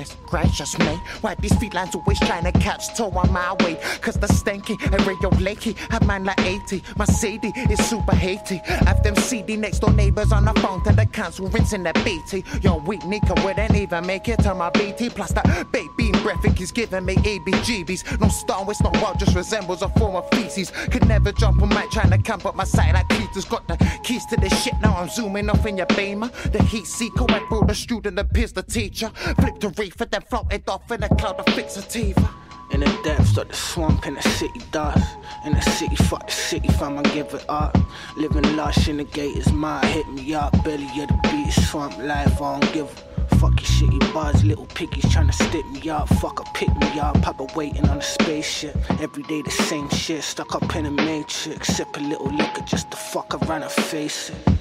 goodness 0.03 0.17
gracious 0.25 0.77
me. 0.79 0.99
Why 1.21 1.35
these 1.35 1.53
felines 1.53 1.95
always 1.95 2.19
trying 2.19 2.43
to 2.45 2.51
catch 2.59 2.95
toe 2.95 3.11
on 3.11 3.31
my 3.31 3.53
way? 3.61 3.75
Cause 4.01 4.15
the 4.15 4.27
stanky 4.27 4.81
and 4.91 5.05
radio 5.05 5.29
lakey 5.31 5.75
have 5.91 6.05
mine 6.05 6.23
like 6.23 6.39
80. 6.41 6.83
My 6.97 7.05
CD 7.05 7.51
is 7.69 7.79
super 7.87 8.15
haty. 8.15 8.57
Have 8.85 9.03
them 9.03 9.15
CD 9.15 9.55
next 9.57 9.79
door 9.79 9.93
neighbors 9.93 10.31
on 10.31 10.45
the 10.45 10.53
phone 10.61 10.83
to 10.83 10.93
the 10.93 11.05
council 11.05 11.47
rinsing 11.47 11.83
their 11.83 11.93
BT. 11.93 12.43
Yo, 12.61 12.77
weak 12.77 13.05
Nika 13.05 13.33
wouldn't 13.43 13.75
even 13.75 14.05
make 14.05 14.27
it 14.27 14.39
to 14.39 14.53
my 14.53 14.69
BT. 14.71 15.09
Plus 15.09 15.31
that 15.33 15.71
baby 15.71 16.11
breath 16.23 16.43
is 16.59 16.71
giving 16.71 17.05
me 17.05 17.15
ABGBs. 17.15 18.19
No 18.19 18.27
Star 18.29 18.63
Wars, 18.63 18.81
no 18.81 18.91
world 19.01 19.19
just 19.19 19.35
resembles 19.35 19.81
a 19.81 19.89
form 19.89 20.15
of 20.15 20.29
feces. 20.31 20.71
Could 20.91 21.07
never 21.07 21.31
jump 21.31 21.61
on 21.61 21.69
my 21.69 21.85
trying 21.91 22.11
to 22.11 22.17
camp 22.17 22.45
up 22.45 22.55
my 22.55 22.63
side 22.63 22.93
like 22.93 23.07
Peter's 23.09 23.45
got 23.45 23.67
the 23.67 23.77
keys 24.03 24.25
to 24.27 24.37
the 24.37 24.49
shit. 24.49 24.73
Now 24.81 24.95
I'm 24.95 25.09
zooming 25.09 25.49
off 25.49 25.65
in 25.65 25.77
your 25.77 25.85
beamer. 25.87 26.29
The 26.51 26.63
heat 26.63 26.85
seeker 26.85 27.25
went 27.25 27.47
through 27.49 27.65
the 27.67 27.75
student 27.75 28.17
pierced 28.33 28.55
the 28.55 28.63
teacher. 28.63 29.09
Flip 29.39 29.59
the 29.59 29.69
reefer, 29.93 30.09
then 30.09 30.21
floated 30.21 30.69
off 30.69 30.91
in 30.91 31.03
a 31.03 31.09
cloud 31.15 31.39
of 31.39 31.45
fixativa. 31.45 32.29
In 32.71 32.79
the 32.79 33.01
depths 33.03 33.37
of 33.37 33.47
the 33.49 33.55
swamp 33.55 34.07
in 34.07 34.15
the 34.15 34.21
city 34.21 34.61
dust. 34.71 35.17
In 35.45 35.53
the 35.53 35.61
city, 35.61 35.95
fuck 35.95 36.25
the 36.27 36.33
city, 36.33 36.67
fam, 36.69 36.97
I 36.97 37.03
give 37.03 37.33
it 37.33 37.45
up. 37.49 37.77
Living 38.17 38.55
lush 38.55 38.87
in 38.87 38.97
the 38.97 39.03
gate 39.03 39.37
is 39.37 39.51
mine, 39.51 39.85
hit 39.85 40.07
me 40.07 40.33
up. 40.33 40.51
Belly 40.63 40.85
of 41.01 41.07
the 41.09 41.19
beat, 41.23 41.51
swamp 41.51 41.97
life, 41.99 42.41
I 42.41 42.59
don't 42.59 42.73
give 42.73 43.03
a 43.29 43.35
Fuck 43.37 43.59
your 43.61 43.89
shitty 43.89 44.13
bars, 44.13 44.43
little 44.43 44.65
piggies 44.67 45.11
trying 45.11 45.27
to 45.27 45.33
stick 45.33 45.65
me 45.69 45.89
up. 45.89 46.07
Fuck 46.19 46.39
a 46.39 46.43
pick 46.53 46.73
me 46.77 46.99
up, 46.99 47.21
Papa 47.21 47.47
waiting 47.55 47.87
on 47.89 47.97
a 47.97 48.01
spaceship. 48.01 48.75
Every 49.01 49.23
day 49.23 49.41
the 49.41 49.51
same 49.51 49.89
shit, 49.89 50.23
stuck 50.23 50.55
up 50.55 50.75
in 50.75 50.85
a 50.85 50.91
matrix. 50.91 51.67
Sip 51.67 51.95
a 51.97 51.99
little 51.99 52.31
liquor 52.31 52.61
just 52.61 52.89
to 52.91 52.97
fuck 52.97 53.33
around 53.35 53.63
and 53.63 53.71
face 53.71 54.29
it. 54.29 54.53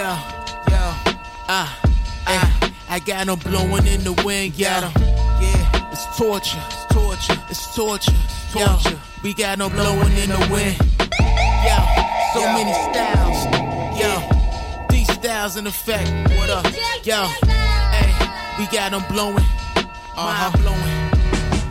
Yo, 0.00 0.06
yo, 0.06 0.80
ah, 1.46 1.78
ah, 2.26 2.72
I 2.88 3.00
got 3.00 3.26
them 3.26 3.38
blowing 3.38 3.86
in 3.86 4.02
the 4.02 4.14
wind, 4.24 4.56
got 4.56 4.80
them. 4.80 4.92
Yeah, 5.42 5.92
it's 5.92 6.16
torture, 6.16 6.56
it's 6.70 6.86
torture, 6.86 7.38
it's 7.50 7.74
torture, 7.74 8.12
torture. 8.50 8.90
Yo, 8.92 8.98
we 9.22 9.34
got 9.34 9.58
them 9.58 9.70
blowing 9.70 10.16
in 10.16 10.30
the 10.30 10.48
wind. 10.50 10.78
Yo, 11.66 11.76
so 12.32 12.40
many 12.56 12.72
styles. 12.88 13.44
Yo, 14.00 14.86
these 14.88 15.12
styles 15.12 15.58
in 15.58 15.66
effect. 15.66 16.08
What 16.38 16.48
up? 16.48 16.64
Yo, 17.04 17.26
hey, 17.44 18.10
we 18.58 18.64
got 18.74 18.92
them 18.92 19.04
blowing, 19.10 19.44
mind 20.16 20.62
blowing. 20.62 20.96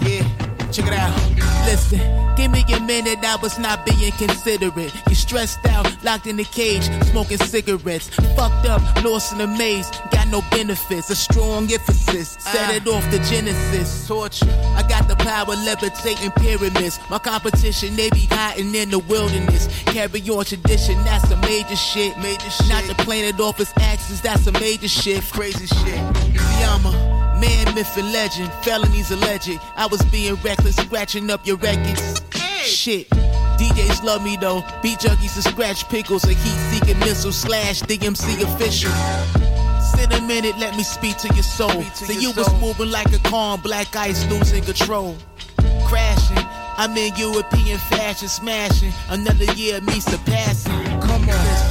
Yeah, 0.05 0.69
check 0.69 0.85
it 0.85 0.93
out. 0.93 1.28
Listen, 1.65 1.99
give 2.35 2.51
me 2.51 2.63
a 2.73 2.79
minute, 2.79 3.19
I 3.23 3.35
was 3.41 3.59
not 3.59 3.85
being 3.85 4.11
considerate. 4.13 4.93
You 5.07 5.15
stressed 5.15 5.65
out, 5.67 5.85
locked 6.03 6.27
in 6.27 6.37
the 6.37 6.43
cage, 6.43 6.83
smoking 7.11 7.37
cigarettes. 7.37 8.09
Fucked 8.35 8.67
up, 8.67 8.81
lost 9.03 9.31
in 9.33 9.37
the 9.39 9.47
maze, 9.47 9.89
got 10.11 10.27
no 10.27 10.41
benefits. 10.51 11.09
A 11.09 11.15
strong 11.15 11.71
emphasis, 11.71 12.37
set 12.39 12.75
it 12.75 12.87
ah. 12.87 12.97
off 12.97 13.11
the 13.11 13.19
genesis. 13.29 14.07
Torture, 14.07 14.49
I 14.75 14.83
got 14.87 15.07
the 15.07 15.15
power 15.17 15.55
levitating 15.55 16.31
pyramids. 16.31 16.99
My 17.09 17.19
competition, 17.19 17.95
they 17.95 18.09
be 18.09 18.27
hiding 18.29 18.73
in 18.73 18.89
the 18.89 18.99
wilderness. 18.99 19.67
Carry 19.85 20.21
on 20.29 20.45
tradition, 20.45 20.95
that's 21.03 21.29
a 21.31 21.37
major 21.37 21.75
shit. 21.75 22.17
Major 22.17 22.49
shit. 22.49 22.69
Not 22.69 22.83
to 22.85 22.95
planet 23.03 23.39
off 23.39 23.59
its 23.59 23.73
axis, 23.77 24.21
that's 24.21 24.47
a 24.47 24.51
major 24.53 24.87
shift. 24.87 25.33
Crazy 25.33 25.67
shit. 25.67 25.99
See, 26.39 26.63
I'm 26.63 26.85
a 26.85 27.18
Man, 27.39 27.73
myth, 27.75 27.97
and 27.97 28.11
legend. 28.11 28.51
Felonies 28.63 29.11
alleged. 29.11 29.59
I 29.75 29.87
was 29.87 30.01
being 30.05 30.35
reckless, 30.35 30.75
scratching 30.75 31.29
up 31.29 31.45
your 31.45 31.57
records. 31.57 32.21
Shit. 32.63 33.09
DJs 33.09 34.03
love 34.03 34.23
me 34.23 34.37
though. 34.37 34.63
Beat 34.81 34.99
junkies 34.99 35.35
to 35.35 35.41
scratch 35.41 35.87
pickles. 35.89 36.23
A 36.23 36.29
heat 36.29 36.59
seeking 36.71 36.99
missile 36.99 37.31
slash 37.31 37.81
DMC 37.81 38.41
official. 38.41 38.91
Sit 39.81 40.13
a 40.17 40.21
minute, 40.21 40.57
let 40.57 40.75
me 40.77 40.83
speak 40.83 41.17
to 41.17 41.33
your 41.33 41.43
soul. 41.43 41.83
So 41.93 42.13
you 42.13 42.31
was 42.31 42.49
moving 42.61 42.91
like 42.91 43.11
a 43.13 43.19
calm, 43.29 43.59
black 43.61 43.95
ice 43.95 44.29
losing 44.29 44.63
control. 44.63 45.17
Crashing. 45.85 46.45
I'm 46.77 46.95
in 46.95 47.13
European 47.17 47.77
fashion, 47.77 48.29
smashing. 48.29 48.93
Another 49.09 49.51
year 49.55 49.77
of 49.77 49.83
me 49.83 49.99
surpassing. 49.99 50.71
Come 51.01 51.27
on, 51.27 51.68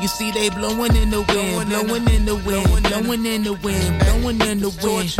You 0.00 0.08
see, 0.08 0.32
they 0.32 0.50
blowing 0.50 0.96
in 0.96 1.10
the 1.10 1.22
wind, 1.22 1.68
blowing 1.68 2.08
in 2.10 2.24
the 2.24 2.34
wind, 2.34 2.82
blowing 2.82 3.24
in 3.24 3.44
the 3.44 3.52
wind, 3.52 3.98
blowing 4.00 4.40
in 4.40 4.58
the 4.58 4.70
wind. 4.82 5.10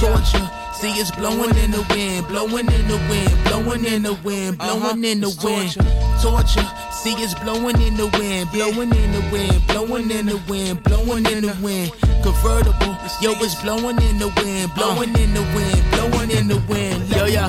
Georgia. 0.00 0.50
See, 0.80 0.92
it's 0.92 1.10
blowing 1.10 1.54
in 1.58 1.72
the 1.72 1.84
wind, 1.90 2.26
blowing 2.28 2.66
in 2.72 2.88
the 2.88 2.96
wind, 3.10 3.44
blowing 3.44 3.84
in 3.84 4.02
the 4.02 4.14
wind, 4.24 4.56
uh-huh. 4.58 4.80
blowing 4.80 5.04
in 5.04 5.20
the 5.20 5.28
wind. 5.44 5.74
Torture. 6.22 6.89
See, 7.02 7.14
it's 7.14 7.32
blowing 7.32 7.80
in 7.80 7.96
the 7.96 8.08
wind, 8.18 8.52
blowing 8.52 8.94
in 8.94 9.12
the 9.12 9.26
wind, 9.32 9.66
blowing 9.68 10.10
in 10.10 10.26
the 10.26 10.36
wind, 10.46 10.82
blowing 10.82 11.24
in 11.24 11.40
the 11.40 11.56
wind. 11.62 11.92
Convertible, 12.22 12.94
yo, 13.22 13.32
it's 13.40 13.54
blowing 13.62 13.96
in 14.02 14.18
the 14.18 14.30
wind, 14.36 14.74
blowing 14.74 15.16
in 15.16 15.32
the 15.32 15.40
wind, 15.56 15.82
blowing 15.92 16.30
in 16.30 16.46
the 16.48 16.62
wind. 16.68 17.08
Yo, 17.08 17.24
yo, 17.24 17.48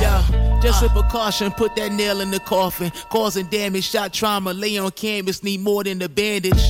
yo. 0.00 0.60
Just 0.62 0.84
a 0.84 0.88
precaution, 0.88 1.50
put 1.50 1.74
that 1.74 1.90
nail 1.90 2.20
in 2.20 2.30
the 2.30 2.38
coffin. 2.38 2.92
Causing 3.10 3.46
damage, 3.46 3.90
shot 3.90 4.12
trauma, 4.12 4.52
lay 4.52 4.78
on 4.78 4.92
canvas, 4.92 5.42
need 5.42 5.62
more 5.62 5.82
than 5.82 6.00
a 6.00 6.08
bandage. 6.08 6.62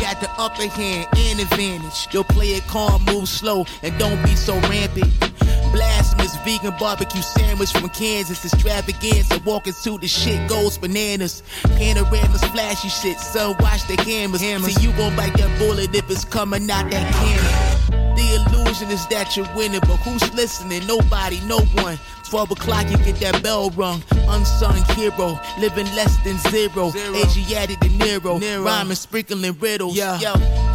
Got 0.00 0.22
the 0.22 0.30
upper 0.38 0.68
hand 0.68 1.06
and 1.18 1.38
advantage. 1.38 2.08
Yo, 2.14 2.22
play 2.22 2.52
it 2.52 2.62
calm, 2.62 3.04
move 3.04 3.28
slow, 3.28 3.66
and 3.82 3.98
don't 3.98 4.22
be 4.22 4.34
so 4.36 4.54
rampant. 4.70 5.12
Blasphemous 5.78 6.36
vegan 6.38 6.74
barbecue 6.76 7.22
sandwich 7.22 7.70
from 7.70 7.88
Kansas. 7.90 8.44
Extravaganza, 8.44 9.40
walking 9.44 9.72
to 9.84 9.96
the 9.96 10.08
shit 10.08 10.48
goes 10.48 10.76
bananas. 10.76 11.44
Panoramas, 11.62 12.42
flashy 12.46 12.88
shit, 12.88 13.16
son, 13.20 13.54
watch 13.60 13.86
the 13.86 13.96
cameras. 13.96 14.40
See, 14.40 14.82
you 14.82 14.90
gon' 14.96 15.14
bite 15.14 15.34
that 15.34 15.56
bullet 15.60 15.94
if 15.94 16.10
it's 16.10 16.24
coming 16.24 16.68
out 16.68 16.90
that 16.90 17.14
cannon. 17.14 18.16
The 18.16 18.34
illusion 18.34 18.90
is 18.90 19.06
that 19.06 19.36
you're 19.36 19.46
winning, 19.54 19.78
but 19.82 19.98
who's 19.98 20.34
listening? 20.34 20.84
Nobody, 20.88 21.40
no 21.46 21.60
one. 21.60 21.96
12 22.28 22.50
o'clock, 22.50 22.90
you 22.90 22.98
get 22.98 23.16
that 23.16 23.42
bell 23.42 23.70
rung. 23.70 24.02
Unsung 24.28 24.76
hero, 24.94 25.40
living 25.58 25.86
less 25.96 26.16
than 26.24 26.36
zero. 26.50 26.92
Asiatic 27.16 27.80
De 27.80 27.88
Niro, 27.88 28.38
rhyming, 28.64 28.94
sprinkling 28.94 29.56
riddles. 29.58 29.96
Yo, 29.96 30.14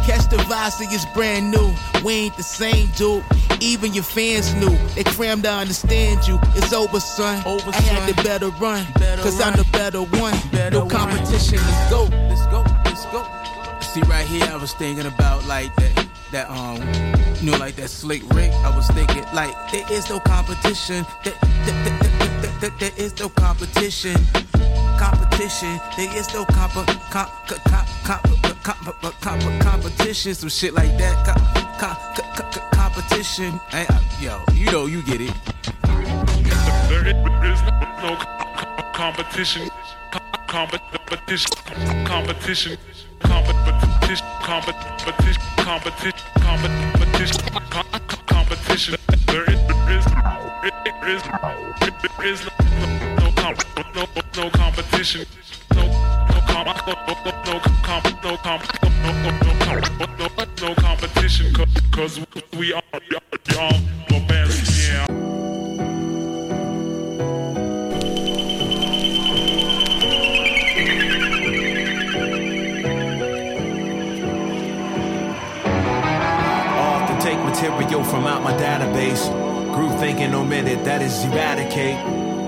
catch 0.04 0.28
the 0.30 0.36
vibe, 0.48 0.72
it's 0.92 1.06
brand 1.14 1.50
new. 1.52 1.72
We 2.04 2.12
ain't 2.14 2.36
the 2.36 2.42
same, 2.42 2.88
dude. 2.96 3.22
Even 3.60 3.94
your 3.94 4.02
fans 4.02 4.52
knew. 4.54 4.76
They 4.96 5.04
crammed 5.04 5.44
to 5.44 5.50
understand 5.52 6.26
you. 6.26 6.40
It's 6.56 6.72
over, 6.72 6.98
son. 6.98 7.46
Over, 7.46 7.70
I 7.70 7.80
had 7.80 8.08
the 8.12 8.22
better 8.22 8.48
run. 8.60 8.84
Cause 9.22 9.40
I'm 9.40 9.56
the 9.56 9.66
better 9.70 10.02
one. 10.02 10.34
no 10.72 10.86
competition, 10.86 11.58
let's 11.58 11.90
go. 11.90 12.04
Let's 12.28 12.46
go, 12.46 12.64
let's 12.84 13.06
go. 13.06 13.24
See, 13.80 14.02
right 14.02 14.26
here, 14.26 14.44
I 14.50 14.56
was 14.56 14.72
thinking 14.74 15.06
about 15.06 15.46
like 15.46 15.74
that, 15.76 16.06
that, 16.34 16.50
um, 16.50 16.82
you 17.40 17.52
know, 17.52 17.58
like 17.58 17.76
that 17.76 17.88
slick 17.88 18.20
Rick. 18.34 18.50
I 18.66 18.74
was 18.74 18.88
thinking, 18.88 19.22
like, 19.32 19.54
there 19.70 19.86
is 19.88 20.10
no 20.10 20.18
competition. 20.18 21.06
There, 21.22 21.32
there, 21.64 21.84
there, 21.84 22.58
there, 22.60 22.70
there, 22.80 22.90
is 22.96 23.16
no 23.20 23.28
competition. 23.28 24.16
Competition. 24.98 25.78
There 25.96 26.10
is 26.16 26.34
no 26.34 26.44
comp, 26.46 26.72
comp, 26.72 27.30
comp, 27.46 27.86
comp, 28.02 28.64
comp, 28.64 29.20
comp, 29.20 29.62
competition. 29.62 30.34
Some 30.34 30.48
shit 30.48 30.74
like 30.74 30.98
that. 30.98 31.14
Comp, 31.24 31.78
comp, 31.78 31.98
comp, 32.34 32.72
competition. 32.72 33.52
Hey, 33.70 33.86
uh, 33.88 34.00
yo, 34.20 34.42
you 34.54 34.72
know, 34.72 34.86
you 34.86 35.02
get 35.02 35.20
it. 35.20 35.34
There 36.88 37.06
is 37.06 37.62
no 38.02 38.18
competition. 38.92 39.70
Competition. 40.48 41.56
Competition. 42.04 42.04
Competition. 42.04 42.76
Competition. 43.20 44.26
Competition. 44.42 45.53
Competition. 45.64 46.12
Competition. 46.40 47.40
Competition. 48.26 48.94
There 49.26 49.44
is 49.50 49.58
is 51.08 51.22
is 52.22 52.40
no 53.16 53.32
no 53.94 54.04
no 54.36 54.50
competition. 54.50 55.24
No 55.74 55.84
no 55.86 56.40
comp, 56.46 56.68
no 56.86 56.94
comp, 57.82 58.04
no 58.22 58.36
comp, 58.36 58.62
no 58.84 59.16
no 59.22 59.30
no 59.40 60.44
no 60.60 60.74
competition, 60.74 61.46
cause 61.92 62.20
we 62.58 62.74
are 62.74 62.82
young, 63.10 63.88
barbarians, 64.10 64.28
yeah. 64.28 64.34
Often 64.34 64.60
take 64.60 64.73
material 77.70 78.04
from 78.04 78.26
out 78.26 78.42
my 78.42 78.52
database. 78.52 79.24
Groove 79.74 79.98
thinking 79.98 80.34
omitted, 80.34 80.84
that 80.84 81.02
is 81.02 81.24
eradicate. 81.24 81.96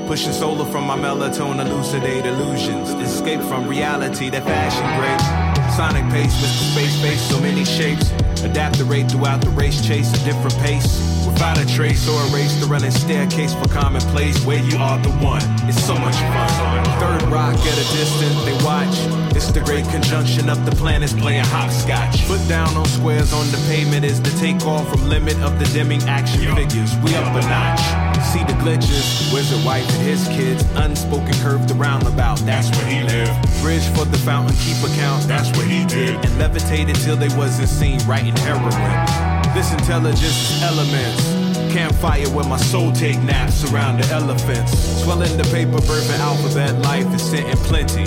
Pushing 0.07 0.33
solar 0.33 0.65
from 0.67 0.85
my 0.85 0.97
melatonin, 0.97 1.67
elucidate 1.67 2.27
illusions. 2.27 2.91
Escape 2.91 3.41
from 3.41 3.67
reality, 3.69 4.31
that 4.31 4.45
fashion 4.45 4.87
great. 4.99 5.73
Sonic 5.73 6.05
pace, 6.13 6.35
Mr. 6.37 6.73
Space 6.73 7.01
Face, 7.01 7.23
so 7.29 7.41
many 7.41 7.65
shapes. 7.65 8.26
Adapt 8.45 8.79
the 8.79 8.85
rate 8.85 9.11
throughout 9.11 9.41
the 9.41 9.51
race, 9.51 9.87
chase 9.87 10.13
a 10.13 10.25
different 10.25 10.57
pace. 10.59 11.01
Without 11.27 11.59
a 11.59 11.67
trace 11.67 12.09
or 12.09 12.21
erase 12.29 12.59
the 12.61 12.67
running 12.67 12.91
staircase 12.91 13.53
for 13.55 13.69
commonplace, 13.69 14.43
where 14.45 14.63
you 14.63 14.79
are 14.79 14.99
the 14.99 15.11
one. 15.25 15.43
It's 15.69 15.83
so 15.83 15.95
much 15.95 16.15
fun. 16.15 16.85
Third 17.01 17.23
rock 17.31 17.55
at 17.55 17.77
a 17.77 17.87
distance, 17.93 18.45
they 18.45 18.57
watch. 18.65 18.95
It's 19.37 19.51
the 19.53 19.61
great 19.61 19.85
conjunction 19.89 20.49
of 20.49 20.65
the 20.65 20.73
planets 20.77 21.13
playing 21.13 21.45
hopscotch. 21.45 22.23
Foot 22.23 22.47
down 22.49 22.75
on 22.77 22.87
squares 22.87 23.33
on 23.33 23.47
the 23.51 23.59
pavement 23.69 24.05
is 24.05 24.23
the 24.23 24.31
takeoff 24.39 24.89
from 24.89 25.09
limit 25.09 25.37
of 25.43 25.59
the 25.59 25.67
dimming 25.67 26.03
action 26.05 26.55
figures. 26.55 26.97
We 27.05 27.15
up 27.17 27.35
a 27.35 27.41
notch. 27.49 28.17
See 28.33 28.43
the 28.45 28.57
glitches, 28.65 29.33
wizard 29.33 29.65
wife 29.65 29.89
and 29.95 30.03
his 30.03 30.27
kids. 30.29 30.65
Unspoken 30.75 31.35
curve 31.35 31.69
the 31.69 31.75
roundabout, 31.75 32.39
that's 32.41 32.71
where 32.77 32.87
he 32.87 33.03
lived. 33.03 33.31
Bridge 33.63 33.87
for 33.95 34.05
the 34.05 34.19
fountain, 34.19 34.57
keep 34.57 34.79
account, 34.83 35.29
that's 35.29 35.51
what 35.57 35.67
he 35.67 35.85
did. 35.85 36.15
And 36.25 36.39
levitated 36.39 36.97
till 36.97 37.17
they 37.17 37.29
wasn't 37.37 37.69
seen 37.69 38.01
writing 38.27 38.45
heroin. 38.45 39.55
This 39.55 39.73
intelligence 39.73 40.23
is 40.23 40.63
elements. 40.63 41.73
Campfire 41.73 42.29
where 42.31 42.49
my 42.49 42.57
soul 42.57 42.93
take 42.93 43.21
naps 43.23 43.71
around 43.71 44.01
the 44.01 44.07
elephants. 44.13 45.03
Swelling 45.03 45.37
the 45.37 45.45
paper, 45.45 45.79
birthing 45.79 46.19
alphabet, 46.19 46.83
life 46.83 47.13
is 47.15 47.23
sent 47.23 47.49
in 47.49 47.57
plenty. 47.59 48.07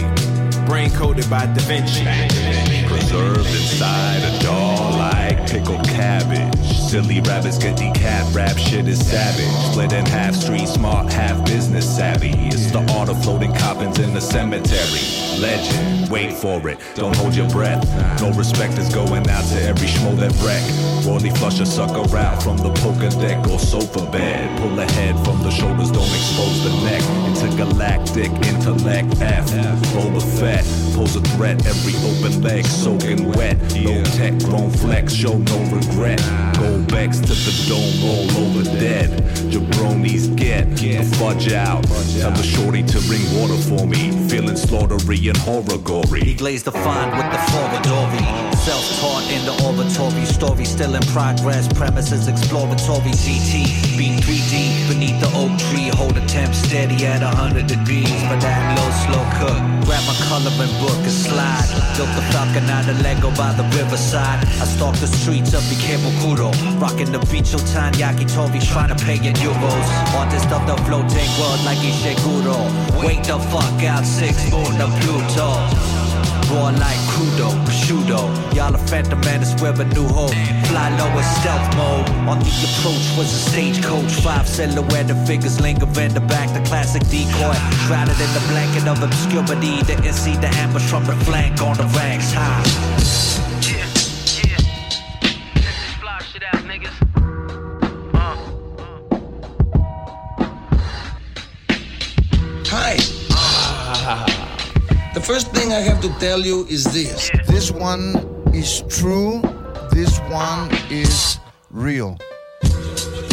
Brain 0.65 0.91
coded 0.91 1.29
by 1.29 1.45
Da 1.45 1.61
Vinci. 1.61 2.68
Preserved 2.89 3.45
inside 3.45 4.23
a 4.23 4.39
doll 4.43 4.91
like 4.97 5.47
pickled 5.47 5.87
cabbage. 5.87 6.55
Silly 6.89 7.21
rabbits 7.21 7.59
get 7.59 7.77
decap 7.77 8.33
rap 8.35 8.57
shit 8.57 8.87
is 8.87 8.99
savage. 9.05 9.71
Split 9.71 9.93
in 9.93 10.05
half 10.07 10.33
street 10.33 10.67
smart, 10.67 11.11
half 11.13 11.45
business 11.45 11.85
savvy. 11.85 12.33
It's 12.47 12.71
the 12.71 12.81
art 12.93 13.09
of 13.09 13.23
floating 13.23 13.53
coffins 13.53 13.99
in 13.99 14.13
the 14.13 14.21
cemetery. 14.21 15.05
Legend, 15.39 16.09
wait 16.09 16.33
for 16.33 16.67
it, 16.67 16.79
don't 16.95 17.15
hold 17.15 17.35
your 17.35 17.47
breath. 17.49 17.85
No 18.19 18.31
respect 18.31 18.77
is 18.77 18.89
going 18.93 19.29
out 19.29 19.45
to 19.45 19.61
every 19.61 19.87
schmo 19.87 20.17
that 20.17 20.33
wreck. 20.43 20.63
Royally 21.05 21.29
flush 21.29 21.59
a 21.59 21.65
sucker 21.65 22.17
out 22.17 22.41
from 22.43 22.57
the 22.57 22.71
poker 22.81 23.09
deck 23.21 23.47
or 23.47 23.59
sofa 23.59 24.05
bed. 24.11 24.59
Pull 24.59 24.75
the 24.75 24.85
head 24.93 25.15
from 25.23 25.41
the 25.43 25.51
shoulders, 25.51 25.91
don't 25.91 26.09
expose 26.09 26.63
the 26.63 26.73
neck. 26.83 27.03
Intergalactic 27.29 28.31
intellect 28.47 29.21
F. 29.21 29.45
Boba 29.93 30.21
Fett, 30.39 30.65
pose 30.95 31.15
a 31.15 31.21
threat, 31.35 31.65
every 31.65 31.93
open 32.09 32.41
leg 32.41 32.65
soaking 32.79 33.31
wet. 33.33 33.57
No 33.83 34.03
tech, 34.15 34.37
grown 34.39 34.71
flex, 34.71 35.13
show 35.13 35.37
no 35.37 35.57
regret. 35.69 36.19
Go 36.55 36.81
back 36.87 37.11
to 37.11 37.33
the 37.45 37.53
dome, 37.67 37.95
roll 38.03 38.27
over 38.43 38.63
dead. 38.79 39.09
Jabronis 39.51 40.35
get 40.35 40.63
the 40.77 41.03
fudge 41.17 41.51
out. 41.51 41.83
Tell 42.19 42.31
the 42.31 42.43
shorty 42.43 42.83
to 42.83 42.99
bring 43.07 43.23
water 43.35 43.59
for 43.69 43.85
me. 43.85 44.11
Feeling 44.29 44.55
slaughtery 44.55 45.27
and 45.27 45.37
horror 45.37 45.79
gory. 45.83 46.21
He 46.21 46.35
glazed 46.35 46.65
the 46.65 46.71
font 46.71 47.11
with 47.17 47.29
the 47.33 47.41
forwardori. 47.51 48.23
Self-taught 48.55 49.25
in 49.31 49.43
the 49.45 49.55
oratory. 49.67 50.25
Story 50.25 50.65
still 50.65 50.95
in 50.95 51.03
progress. 51.07 51.67
Premises 51.73 52.27
exploratory. 52.27 53.11
CT. 53.11 53.51
Beat 53.97 54.23
3D 54.23 54.87
beneath 54.87 55.19
the 55.19 55.31
oak 55.35 55.51
tree. 55.67 55.89
Hold 55.99 56.15
a 56.17 56.25
temp 56.27 56.53
steady 56.53 57.05
at 57.05 57.21
100 57.23 57.67
degrees. 57.67 58.07
For 58.29 58.37
that 58.39 58.61
low, 58.77 58.89
slow 59.03 59.23
cook. 59.39 59.59
Grab 59.85 60.03
my 60.07 60.15
coloring 60.29 60.73
book 60.79 60.99
and 61.03 61.11
slide. 61.11 61.67
Built 61.97 62.11
the 62.15 62.23
falcon 62.31 62.68
out 62.69 62.87
of 62.87 63.01
Lego 63.01 63.29
by 63.35 63.51
the 63.53 63.63
riverside. 63.75 64.45
I 64.61 64.65
stalked 64.65 65.01
the 65.01 65.07
streets 65.07 65.53
of 65.53 65.61
Ikebukuro. 65.63 66.53
Rocking 66.79 67.11
the 67.11 67.19
beach 67.31 67.51
Tan 67.73 67.93
Yakitori. 67.93 68.61
Trying 68.71 68.95
to 68.95 69.05
pay 69.05 69.15
in 69.15 69.33
euros. 69.35 69.87
Artist 70.15 70.49
of 70.51 70.65
the 70.67 70.77
floating 70.85 71.29
world 71.39 71.61
like 71.65 71.79
Ishiguro. 71.79 72.57
Wake 73.03 73.23
the 73.23 73.39
fuck 73.51 73.83
out. 73.83 74.05
Six 74.05 74.51
moon 74.51 74.79
of 74.81 74.89
Pluto. 75.01 76.08
Raw 76.49 76.69
like 76.71 76.97
crudo, 77.11 77.49
prosciutto. 77.65 78.19
Y'all 78.55 78.73
a 78.73 78.77
phantom 78.77 79.19
man, 79.21 79.41
it's 79.41 79.61
where 79.61 79.73
a 79.73 79.85
new 79.93 80.07
hope. 80.07 80.33
Fly 80.65 80.89
low 80.97 81.17
in 81.17 81.23
stealth 81.37 81.75
mode. 81.77 82.09
On 82.27 82.39
the 82.39 82.53
approach 82.67 83.05
was 83.17 83.29
a 83.31 83.49
stagecoach. 83.49 84.11
Five 84.25 84.47
silhouette 84.47 85.11
of 85.11 85.27
figures 85.27 85.61
linger 85.61 85.85
in 86.01 86.13
the 86.13 86.21
back. 86.21 86.51
The 86.53 86.61
classic 86.67 87.03
decoy. 87.09 87.53
Shrouded 87.85 88.19
in 88.19 88.31
the 88.33 88.43
blanket 88.49 88.87
of 88.87 89.01
obscurity. 89.03 89.83
Didn't 89.83 90.13
see 90.13 90.35
the 90.37 90.49
ambush 90.63 90.89
from 90.89 91.05
the 91.05 91.15
flank 91.25 91.61
on 91.61 91.77
the 91.77 91.85
ranks 91.95 92.33
high. 92.33 93.28
The 105.11 105.21
first 105.21 105.51
thing 105.53 105.73
I 105.73 105.79
have 105.79 106.01
to 106.01 106.09
tell 106.19 106.39
you 106.39 106.67
is 106.69 106.83
this. 106.83 107.31
This 107.47 107.71
one 107.71 108.13
is 108.53 108.83
true. 108.89 109.41
This 109.91 110.19
one 110.29 110.69
is 110.91 111.39
real. 111.71 112.15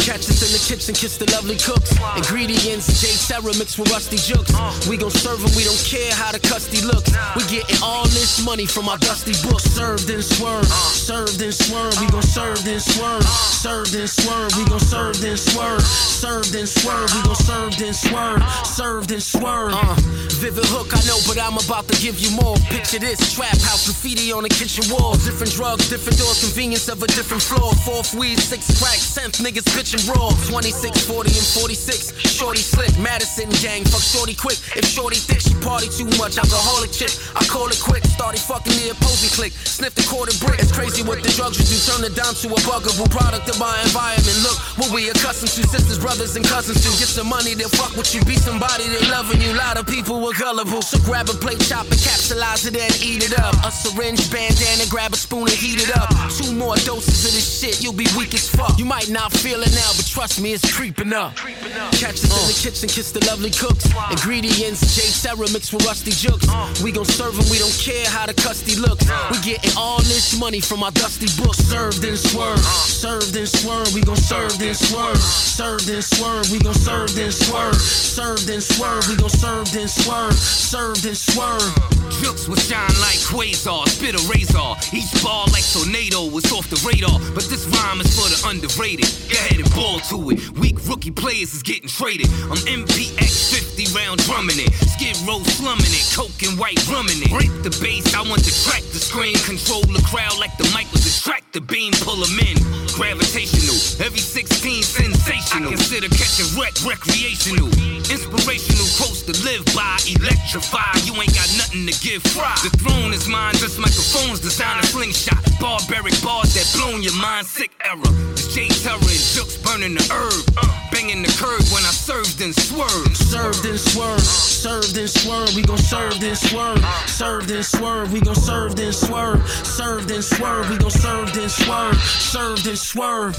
Catch 0.07 0.31
us 0.31 0.39
in 0.39 0.55
the 0.55 0.63
kitchen, 0.63 0.95
kiss 0.95 1.19
the 1.19 1.27
lovely 1.35 1.59
cooks. 1.59 1.91
Ingredients, 2.15 2.87
J 3.03 3.11
Terror 3.27 3.51
mixed 3.59 3.75
with 3.75 3.91
rusty 3.91 4.15
jokes. 4.15 4.55
We 4.87 4.95
gon' 4.95 5.11
serve 5.11 5.43
them, 5.43 5.51
we 5.51 5.67
don't 5.67 5.83
care 5.83 6.15
how 6.15 6.31
the 6.31 6.39
custy 6.39 6.79
looks. 6.79 7.11
We 7.35 7.43
getting 7.51 7.75
all 7.83 8.07
this 8.15 8.39
money 8.39 8.65
from 8.65 8.87
our 8.87 8.97
dusty 9.03 9.35
books. 9.43 9.67
Served 9.67 10.07
and 10.07 10.23
swerved, 10.23 10.71
served 10.71 11.43
and 11.43 11.51
swerved. 11.51 11.99
We 11.99 12.07
gon' 12.07 12.23
serve 12.23 12.63
and 12.63 12.79
swerve, 12.79 13.27
served 13.27 13.99
and 13.99 14.07
swerve. 14.07 14.55
We 14.55 14.63
gon' 14.71 14.79
serve 14.79 15.19
and 15.27 15.35
swerve, 15.35 15.83
served 15.83 16.55
and 16.55 16.69
swerve. 16.71 17.11
We 17.11 17.19
gon' 17.27 17.35
serve 17.35 17.75
and 17.75 17.95
swerve, 17.95 18.39
served 18.63 19.11
and 19.11 19.21
swerve. 19.21 19.75
Uh, 19.75 19.95
vivid 20.39 20.71
hook, 20.71 20.95
I 20.95 21.03
know, 21.03 21.19
but 21.27 21.35
I'm 21.35 21.59
about 21.59 21.83
to 21.91 21.95
give 21.99 22.15
you 22.23 22.31
more. 22.31 22.55
Picture 22.71 23.03
this 23.03 23.19
trap 23.35 23.59
house, 23.59 23.83
graffiti 23.83 24.31
on 24.31 24.47
the 24.47 24.53
kitchen 24.55 24.87
wall. 24.87 25.19
Different 25.19 25.51
drugs, 25.51 25.91
different 25.91 26.15
doors, 26.15 26.39
convenience 26.39 26.87
of 26.87 27.03
a 27.03 27.07
different 27.11 27.43
floor. 27.43 27.75
Fourth 27.83 28.15
weed, 28.15 28.39
six 28.39 28.71
crack, 28.79 29.03
tenth 29.03 29.43
niggas 29.43 29.67
raw. 30.05 30.29
26, 30.47 31.07
40, 31.07 31.29
and 31.29 31.47
46. 31.57 32.13
Shorty 32.29 32.61
slick, 32.61 32.93
Madison 32.99 33.49
gang, 33.63 33.83
fuck 33.85 34.01
Shorty 34.01 34.35
quick. 34.35 34.59
If 34.77 34.85
Shorty 34.85 35.17
thick, 35.17 35.41
she 35.41 35.53
party 35.65 35.89
too 35.89 36.09
much. 36.21 36.37
Alcoholic 36.37 36.91
chick, 36.91 37.11
I 37.35 37.43
call 37.45 37.67
it 37.67 37.81
quick. 37.81 38.05
Started 38.05 38.41
fucking 38.41 38.73
the 38.77 38.93
opposing 38.93 39.33
click. 39.33 39.53
Sniff 39.53 39.95
the 39.95 40.05
quarter 40.05 40.35
brick. 40.43 40.59
It's 40.59 40.71
crazy 40.71 41.01
what 41.01 41.23
the 41.23 41.31
drugs 41.33 41.57
you 41.57 41.65
do. 41.65 41.77
Turn 41.87 42.03
it 42.05 42.13
down 42.13 42.33
to 42.43 42.47
a 42.53 42.59
buggable 42.67 43.09
product 43.09 43.49
of 43.49 43.57
my 43.57 43.73
environment. 43.81 44.37
Look 44.45 44.57
what 44.77 44.89
we 44.93 45.09
accustomed 45.09 45.51
to. 45.57 45.63
Sisters, 45.65 45.99
brothers, 45.99 46.35
and 46.35 46.45
cousins 46.45 46.83
to 46.85 46.89
get 46.99 47.09
some 47.09 47.27
money. 47.29 47.53
They'll 47.53 47.73
fuck 47.73 47.95
with 47.95 48.13
you. 48.13 48.21
Be 48.25 48.35
somebody 48.35 48.85
they 48.89 49.01
loving 49.09 49.41
you. 49.41 49.53
A 49.53 49.59
lot 49.59 49.77
of 49.77 49.87
people 49.87 50.21
were 50.21 50.33
gullible. 50.33 50.81
So 50.81 50.99
grab 51.05 51.29
a 51.29 51.37
plate, 51.37 51.61
chop 51.65 51.87
it, 51.87 52.01
capsulize 52.01 52.67
it, 52.67 52.75
and 52.75 52.93
eat 53.01 53.23
it 53.23 53.37
up. 53.39 53.55
A 53.65 53.71
syringe, 53.71 54.29
bandana, 54.29 54.85
grab 54.89 55.13
a 55.13 55.17
spoon 55.17 55.47
and 55.47 55.57
heat 55.57 55.81
it 55.81 55.95
up. 55.95 56.09
Two 56.35 56.53
more 56.53 56.75
doses 56.83 57.25
of 57.25 57.31
this 57.33 57.47
shit, 57.59 57.81
you'll 57.83 57.97
be 57.97 58.07
weak 58.17 58.33
as 58.33 58.49
fuck. 58.49 58.77
You 58.77 58.85
might 58.85 59.09
not 59.09 59.31
feel 59.31 59.61
it 59.61 59.71
now, 59.73 59.86
but 59.95 60.05
trust 60.05 60.41
me, 60.41 60.53
it's 60.53 60.65
creeping 60.73 61.13
up. 61.13 61.35
Catch 61.35 62.19
us 62.19 62.23
in 62.23 62.43
the 62.49 62.55
uh. 62.57 62.63
kitchen, 62.63 62.89
kiss 62.89 63.11
the 63.11 63.23
lovely 63.25 63.51
cooks. 63.51 63.85
Ingredients, 64.11 64.81
J 64.95 65.07
Terror 65.21 65.47
mixed 65.53 65.73
with 65.73 65.85
rusty 65.85 66.11
jokes. 66.11 66.47
Uh. 66.49 66.67
We 66.83 66.91
gon' 66.91 67.05
serve 67.05 67.35
them, 67.35 67.45
we 67.49 67.59
don't 67.59 67.77
care 67.77 68.05
how 68.09 68.25
the 68.25 68.33
custy 68.33 68.75
looks. 68.75 69.09
Uh. 69.09 69.15
We 69.31 69.37
getting 69.41 69.71
all 69.77 69.99
this 70.03 70.37
money 70.39 70.59
from 70.59 70.83
our 70.83 70.91
dusty 70.91 71.27
books. 71.41 71.57
Served 71.57 72.03
and 72.03 72.17
swerved, 72.17 72.63
served 72.63 73.35
and 73.35 73.47
swerved. 73.47 73.93
We 73.93 74.01
gon' 74.01 74.15
serve 74.17 74.59
and 74.61 74.75
swerve, 74.75 75.17
served 75.17 75.89
and 75.89 76.03
swerve. 76.03 76.49
We 76.51 76.59
gon' 76.59 76.73
serve 76.73 77.15
and 77.17 77.33
swerve, 77.33 77.75
served 77.75 78.49
and 78.49 78.63
swerve. 78.63 79.07
We 79.07 79.15
gon' 79.15 79.29
serve 79.29 79.75
and 79.75 79.89
swerve, 79.89 80.33
served 80.33 81.05
and 81.05 81.17
swerve. 81.17 81.97
Jokes 82.23 82.47
will 82.47 82.57
shine 82.57 82.95
like 82.99 83.19
quasar, 83.29 83.87
spit 83.87 84.15
a 84.15 84.21
razor. 84.31 84.73
Each 84.95 85.11
ball 85.21 85.45
like 85.51 85.65
tornado 85.69 86.25
was 86.25 86.49
off 86.51 86.69
the 86.69 86.79
radar. 86.87 87.19
But 87.35 87.45
this 87.51 87.67
rhyme 87.67 88.01
is 88.01 88.09
for 88.15 88.27
the 88.29 88.39
underrated. 88.49 89.05
Go 89.29 89.37
ahead 89.37 89.59
ball 89.75 89.99
to 90.11 90.31
it. 90.31 90.39
Weak 90.59 90.77
rookie 90.87 91.11
players 91.11 91.53
is 91.53 91.63
getting 91.63 91.89
traded. 91.89 92.27
I'm 92.51 92.61
MPX 92.67 93.51
50 93.51 93.97
round 93.97 94.19
drumming 94.23 94.59
it. 94.59 94.73
Skid 94.73 95.17
row 95.27 95.41
slumming 95.43 95.93
it. 95.93 96.05
Coke 96.13 96.41
and 96.43 96.57
white 96.59 96.79
rumming 96.87 97.21
it. 97.21 97.31
Break 97.31 97.53
the 97.63 97.73
bass, 97.81 98.13
I 98.13 98.21
want 98.27 98.43
to 98.43 98.53
track 98.63 98.83
the 98.93 98.99
screen. 98.99 99.35
Control 99.45 99.81
the 99.87 100.03
crowd 100.05 100.37
like 100.39 100.55
the 100.57 100.67
mic 100.75 100.91
was 100.91 101.05
a 101.07 101.13
tractor 101.23 101.61
beam. 101.61 101.93
Pull 102.05 102.23
'em 102.23 102.39
in. 102.39 102.57
Gravitational. 102.93 103.77
Every 104.03 104.21
16 104.21 104.83
sensational. 104.83 105.69
I 105.69 105.75
consider 105.75 106.09
catching 106.09 106.49
wreck 106.57 106.73
recreational. 106.85 107.69
Inspirational 108.09 108.87
quotes 108.97 109.21
to 109.29 109.33
live 109.43 109.63
by. 109.75 109.97
Electrify. 110.07 110.97
You 111.05 111.13
ain't 111.21 111.33
got 111.33 111.49
nothing 111.57 111.85
to 111.85 111.95
give 112.01 112.23
fried. 112.33 112.57
The 112.63 112.71
throne 112.81 113.13
is 113.13 113.27
mine, 113.27 113.53
just 113.55 113.77
microphones 113.79 114.39
designed 114.39 114.83
a 114.83 114.87
slingshot. 114.87 115.41
Barbaric 115.59 116.15
bars 116.23 116.53
that 116.53 116.67
blown 116.75 117.03
your 117.03 117.15
mind, 117.15 117.45
sick 117.45 117.71
error. 117.83 118.13
It's 118.33 118.53
J 118.53 118.67
Terror 118.67 118.97
and 118.97 119.25
burning 119.67 119.93
the 119.95 120.05
herb. 120.15 120.43
Banging 120.91 121.21
the 121.21 121.31
curb 121.35 121.61
when 121.75 121.83
I 121.83 121.91
served 121.91 122.39
and 122.41 122.55
swerved. 122.55 123.17
Served 123.17 123.65
and 123.65 123.79
swerve, 123.79 124.21
served 124.21 124.97
and 124.97 125.09
swerve, 125.09 125.53
we 125.55 125.61
gon' 125.61 125.77
serve 125.77 126.23
and 126.23 126.37
swerve. 126.37 126.79
Served 127.05 127.51
and 127.51 127.65
swerve, 127.65 128.13
we 128.13 128.21
gon' 128.21 128.35
serve 128.35 128.79
and 128.79 128.95
swerve. 128.95 129.43
Served 129.67 130.09
and 130.11 130.23
swerve, 130.23 130.69
we 130.69 130.77
gon' 130.77 130.91
serve 130.91 131.35
and 131.35 131.51
swerve. 131.51 131.95
Served 132.01 132.67
and 132.67 132.77
swerve. 132.77 133.35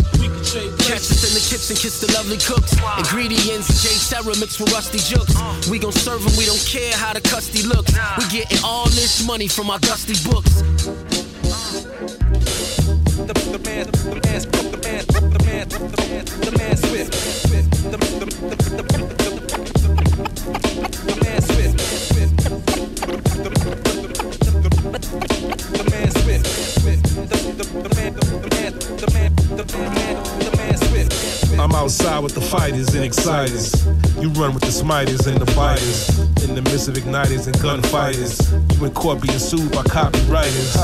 Catch 0.84 1.08
us 1.08 1.24
in 1.24 1.32
the 1.32 1.44
kitchen, 1.48 1.74
kiss 1.76 2.00
the 2.00 2.12
lovely 2.12 2.38
cooks. 2.38 2.76
Ingredients, 2.98 3.82
J 3.82 3.88
Terror 4.12 4.36
mixed 4.38 4.60
with 4.60 4.72
rusty 4.72 4.98
jokes. 4.98 5.32
We 5.68 5.78
gon' 5.78 5.92
serve 5.92 6.22
them, 6.22 6.36
we 6.36 6.44
don't 6.44 6.64
care 6.68 6.92
how 6.94 7.14
the 7.14 7.22
custy 7.22 7.62
looks. 7.66 7.92
We 8.18 8.28
getting 8.28 8.58
all 8.62 8.86
this 8.92 9.26
money 9.26 9.48
from 9.48 9.70
our 9.70 9.78
dusty 9.78 10.16
books. 10.28 11.17
The, 11.48 13.32
the 13.52 13.58
man, 13.64 13.86
the 13.86 14.20
last 14.26 14.52
the 14.52 14.78
man, 14.84 15.04
the 15.32 15.44
man, 15.46 15.78
the 24.92 25.00
man, 25.00 25.20
the 25.20 25.28
man, 25.28 25.58
the 25.72 25.90
man, 25.90 26.08
the 26.08 26.24
man 26.24 26.44
Swift. 26.80 27.02
The, 27.04 27.36
the, 27.36 27.52
the, 27.52 27.64
the, 27.64 27.64
the, 27.64 27.88
the 27.88 27.94
man 27.96 28.14
The, 28.14 28.20
the 28.20 28.54
man 28.54 28.72
The, 28.72 28.78
the, 28.78 29.06
the 29.06 29.12
man, 29.12 29.34
the 29.34 29.56
man, 29.56 29.56
the 29.56 29.64
man, 29.64 29.78
the 29.78 29.90
man, 29.90 30.38
the 30.38 30.56
man 30.56 30.76
Swift. 30.76 31.38
I'm 31.58 31.72
outside 31.72 32.20
with 32.20 32.34
the 32.34 32.40
fighters 32.40 32.94
and 32.94 33.04
exciters. 33.04 33.74
You 34.20 34.30
run 34.30 34.54
with 34.54 34.62
the 34.62 34.70
smiters 34.70 35.26
and 35.26 35.40
the 35.40 35.52
biters. 35.56 36.18
In 36.44 36.54
the 36.54 36.62
midst 36.62 36.88
of 36.88 36.94
igniters 36.94 37.46
and 37.46 37.60
gunfighters. 37.60 38.52
You 38.78 38.86
in 38.86 38.94
court 38.94 39.20
being 39.20 39.38
sued 39.38 39.72
by 39.72 39.82
copywriters. 39.82 40.78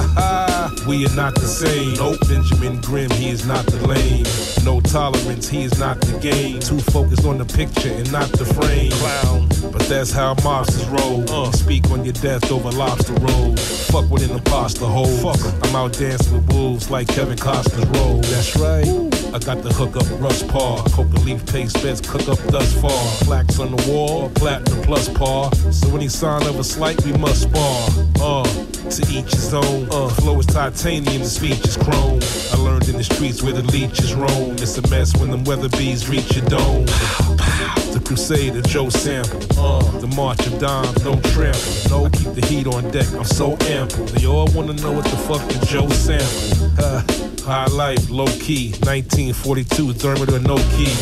we 0.87 1.07
are 1.07 1.15
not 1.15 1.35
the 1.37 1.47
same. 1.47 1.95
Nope, 1.95 2.19
Benjamin 2.29 2.81
Grimm, 2.81 3.11
he 3.11 3.31
is 3.31 3.47
not 3.47 3.65
the 3.67 3.87
lame. 3.87 4.27
No 4.65 4.81
tolerance, 4.81 5.49
he 5.49 5.63
is 5.63 5.79
not 5.79 6.01
the 6.01 6.19
game. 6.19 6.59
Too 6.59 6.81
focused 6.81 7.25
on 7.25 7.39
the 7.39 7.45
picture 7.45 7.91
and 7.91 8.11
not 8.11 8.31
the 8.33 8.45
frame. 8.45 8.91
Clown, 8.93 9.49
but 9.71 9.83
that's 9.83 10.11
how 10.11 10.35
mobsters 10.37 10.91
roll. 10.91 11.23
Uh, 11.31 11.53
speak 11.53 11.89
on 11.91 12.05
your 12.05 12.15
death 12.15 12.51
over 12.51 12.71
lobster 12.73 13.15
roll. 13.15 13.55
Fuck 13.95 14.11
with 14.11 14.29
an 14.29 14.33
imposter 14.33 14.87
hole. 14.87 15.07
Fuck 15.07 15.39
'em. 15.47 15.55
I'm 15.63 15.77
out 15.77 15.93
dancing 15.93 16.35
with 16.35 16.53
wolves 16.53 16.91
like 16.91 17.07
Kevin 17.07 17.39
Costner's 17.39 17.87
role. 17.97 18.21
That's 18.23 18.57
right. 18.57 18.89
I 19.33 19.39
got 19.39 19.63
the 19.63 19.73
hook 19.73 19.97
up 19.97 20.05
rush 20.21 20.43
paw. 20.49 20.83
Coca 20.89 21.21
leaf 21.21 21.47
paste 21.47 21.81
beds 21.81 22.01
cook 22.01 22.29
up 22.29 22.41
thus 22.49 22.73
far. 22.83 23.05
Plaques 23.23 23.61
on 23.61 23.71
the 23.71 23.89
wall, 23.89 24.31
platinum 24.31 24.83
plus 24.83 25.09
par. 25.09 25.49
So 25.71 25.95
any 25.95 26.09
sign 26.09 26.43
of 26.43 26.59
a 26.59 26.65
slight, 26.65 27.05
we 27.05 27.13
must 27.13 27.43
spar. 27.43 27.89
Uh, 28.21 28.43
to 28.91 29.03
each 29.13 29.31
his 29.31 29.55
own. 29.55 29.89
Uh, 29.93 30.09
flow 30.09 30.41
is 30.41 30.47
titanium, 30.47 31.23
the 31.23 31.31
speech 31.31 31.65
is 31.65 31.77
chrome. 31.77 32.19
I 32.53 32.57
learned 32.57 32.89
in 32.89 32.97
the 32.97 33.05
streets 33.05 33.45
where 33.45 33.53
the 33.53 33.63
leeches 33.63 34.13
roam. 34.13 34.57
It's 34.59 34.77
a 34.77 34.83
mess 34.89 35.17
when 35.19 35.31
them 35.31 35.45
weather 35.45 35.69
bees 35.69 36.09
reach 36.09 36.35
your 36.35 36.47
dome. 36.47 36.87
Crusader, 38.05 38.63
Joe 38.63 38.89
Sample. 38.91 39.41
Uh, 39.59 39.99
the 39.99 40.07
March 40.09 40.47
of 40.47 40.59
Dimes, 40.59 41.05
no 41.05 41.19
trample. 41.33 41.73
No, 41.91 42.11
keep 42.11 42.35
the 42.35 42.47
heat 42.47 42.67
on 42.67 42.91
deck, 42.91 43.11
I'm 43.15 43.25
so 43.25 43.57
ample. 43.63 44.05
They 44.07 44.27
all 44.27 44.49
wanna 44.53 44.75
know 44.75 44.93
what 44.93 45.05
the 45.05 45.17
fuck 45.17 45.43
the 45.49 45.65
Joe 45.67 45.89
sample. 45.89 46.85
Uh, 46.85 47.03
high 47.45 47.67
life, 47.67 48.11
low 48.11 48.27
key. 48.27 48.73
1942, 48.85 49.93
thermometer, 49.95 50.39
no 50.41 50.57
key. 50.77 50.93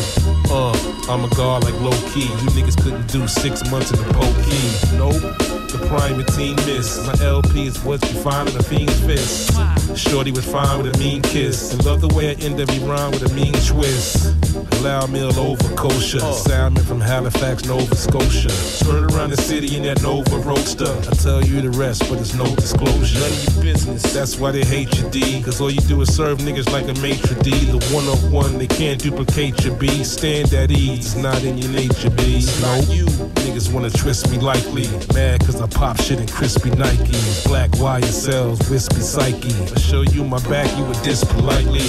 Uh, 0.49 0.71
I'm 1.09 1.23
a 1.25 1.29
god 1.35 1.63
like 1.63 1.79
low 1.81 1.97
key. 2.13 2.27
You 2.27 2.49
niggas 2.55 2.81
couldn't 2.81 3.07
do 3.07 3.27
six 3.27 3.69
months 3.69 3.91
in 3.91 3.97
the 3.97 4.13
pokey. 4.13 4.97
Nope. 4.97 5.52
The 5.73 5.79
primatine 5.87 6.55
miss. 6.67 7.03
My 7.07 7.25
LP 7.25 7.65
is 7.65 7.83
what 7.83 7.99
you 8.07 8.19
find 8.21 8.47
in 8.47 8.55
a 8.55 8.61
fiend's 8.61 8.99
fist. 9.07 9.51
Shorty 9.97 10.31
was 10.31 10.45
fine 10.45 10.83
with 10.83 10.95
a 10.95 10.99
mean 10.99 11.23
kiss. 11.23 11.73
And 11.73 11.83
love 11.83 11.99
the 11.99 12.09
way 12.09 12.29
I 12.29 12.33
end 12.33 12.59
every 12.59 12.77
rhyme 12.79 13.09
with 13.09 13.31
a 13.31 13.33
mean 13.33 13.53
twist. 13.53 14.39
Halal 14.77 15.09
meal 15.09 15.33
over 15.39 15.75
kosher. 15.75 16.19
Uh. 16.21 16.31
Salmon 16.31 16.83
from 16.83 17.01
Halifax, 17.01 17.65
Nova 17.65 17.95
Scotia. 17.95 18.49
Spread 18.49 19.11
around 19.13 19.31
the 19.31 19.37
city 19.37 19.75
in 19.75 19.83
that 19.83 20.03
Nova 20.03 20.37
Roadster. 20.37 20.93
I 21.09 21.15
tell 21.15 21.43
you 21.43 21.61
the 21.61 21.71
rest, 21.71 22.07
but 22.07 22.19
it's 22.19 22.35
no 22.35 22.45
disclosure. 22.55 23.19
None 23.19 23.31
of 23.31 23.55
your 23.55 23.63
business. 23.63 24.03
That's 24.13 24.37
why 24.37 24.51
they 24.51 24.63
hate 24.63 24.95
you, 24.99 25.09
D. 25.09 25.41
Cause 25.41 25.59
all 25.59 25.71
you 25.71 25.81
do 25.81 26.01
is 26.01 26.15
serve 26.15 26.37
niggas 26.39 26.71
like 26.71 26.87
a 26.87 26.99
maitre 27.01 27.35
d. 27.41 27.49
The 27.65 27.79
one 27.93 28.07
of 28.07 28.31
one, 28.31 28.59
they 28.59 28.67
can't 28.67 29.01
duplicate 29.01 29.63
your 29.63 29.75
B. 29.77 30.03
Stand 30.03 30.53
at 30.53 30.69
ease, 30.69 30.99
it's 30.99 31.15
not 31.15 31.43
in 31.43 31.57
your 31.57 31.71
nature, 31.71 32.11
B. 32.11 32.45
No, 32.61 32.75
you 32.89 33.05
niggas 33.45 33.73
wanna 33.73 33.89
twist 33.89 34.29
me 34.29 34.37
likely. 34.37 34.85
Mad 35.13 35.39
cause 35.41 35.62
I 35.63 35.67
pop 35.67 35.95
shit 35.95 36.19
in 36.19 36.27
crispy 36.27 36.71
Nikes. 36.71 37.45
Black 37.47 37.71
wire 37.79 38.01
cells, 38.01 38.59
wispy 38.69 38.99
psyche. 38.99 39.55
I 39.71 39.79
show 39.79 40.01
you 40.01 40.25
my 40.25 40.43
back, 40.49 40.67
you 40.77 40.83
would 40.83 41.01
diss 41.03 41.23
politely. 41.23 41.79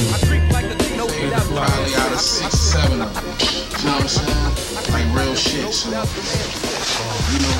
Probably 1.34 1.94
out 1.98 2.12
of 2.12 2.20
six, 2.20 2.54
seven 2.54 3.02
of 3.02 3.12
them. 3.12 3.24
You 3.24 3.90
know 3.90 3.98
what 3.98 4.02
I'm 4.02 4.06
saying? 4.06 4.94
Like 4.94 5.16
real 5.18 5.34
shit. 5.34 5.74
So, 5.74 5.90
you 5.90 7.38
know, 7.42 7.58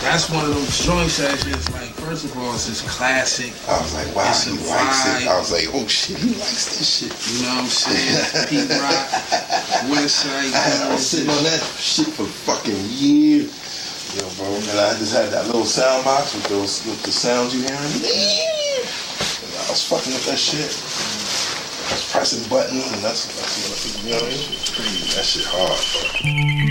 that's 0.00 0.30
one 0.30 0.46
of 0.46 0.54
those 0.54 0.80
joints 0.80 1.18
that 1.18 1.46
is 1.46 1.68
like, 1.74 1.90
first 2.08 2.24
of 2.24 2.38
all, 2.38 2.54
it's 2.54 2.66
just 2.66 2.88
classic. 2.88 3.52
I 3.68 3.82
was 3.82 3.92
like, 3.92 4.16
wow, 4.16 4.30
It's 4.30 4.46
a 4.46 4.52
he 4.52 4.56
likes 4.56 5.04
it. 5.20 5.28
I 5.28 5.38
was 5.38 5.52
like, 5.52 5.68
oh 5.74 5.86
shit, 5.86 6.16
he 6.16 6.30
likes 6.40 6.78
this 6.78 6.88
shit. 6.88 7.12
You 7.36 7.42
know 7.44 7.54
what 7.56 7.64
I'm 7.64 7.68
saying? 7.68 8.48
Pete 8.48 8.70
Rock, 8.80 9.08
Westside 9.92 10.56
I 10.56 10.90
was 10.90 11.06
sitting 11.06 11.28
on 11.28 11.44
that 11.44 11.60
shit 11.76 12.06
for 12.06 12.24
fucking 12.24 12.80
years. 12.88 13.59
Yo, 14.16 14.28
bro, 14.34 14.52
and 14.52 14.80
I 14.80 14.98
just 14.98 15.14
had 15.14 15.30
that 15.30 15.46
little 15.46 15.64
sound 15.64 16.04
box 16.04 16.34
with 16.34 16.42
those 16.48 16.84
with 16.84 17.00
the 17.04 17.12
sounds 17.12 17.54
you 17.54 17.60
hearing. 17.60 17.78
And 17.78 18.02
I 19.54 19.70
was 19.70 19.86
fucking 19.86 20.12
with 20.12 20.26
that 20.26 20.36
shit. 20.36 20.66
I 20.66 21.94
was 21.94 22.10
pressing 22.10 22.48
buttons 22.50 22.90
and 22.90 23.04
that's, 23.04 23.26
that's 23.26 23.70
what, 23.70 24.04
you 24.04 24.10
know 24.10 24.16
what 24.16 24.24
I 24.24 24.36
mean? 24.36 24.50
It's 24.50 24.70
pretty, 24.74 24.90
that 25.14 25.24
shit 25.24 25.46
hard, 25.46 25.78
bro. 25.94 26.69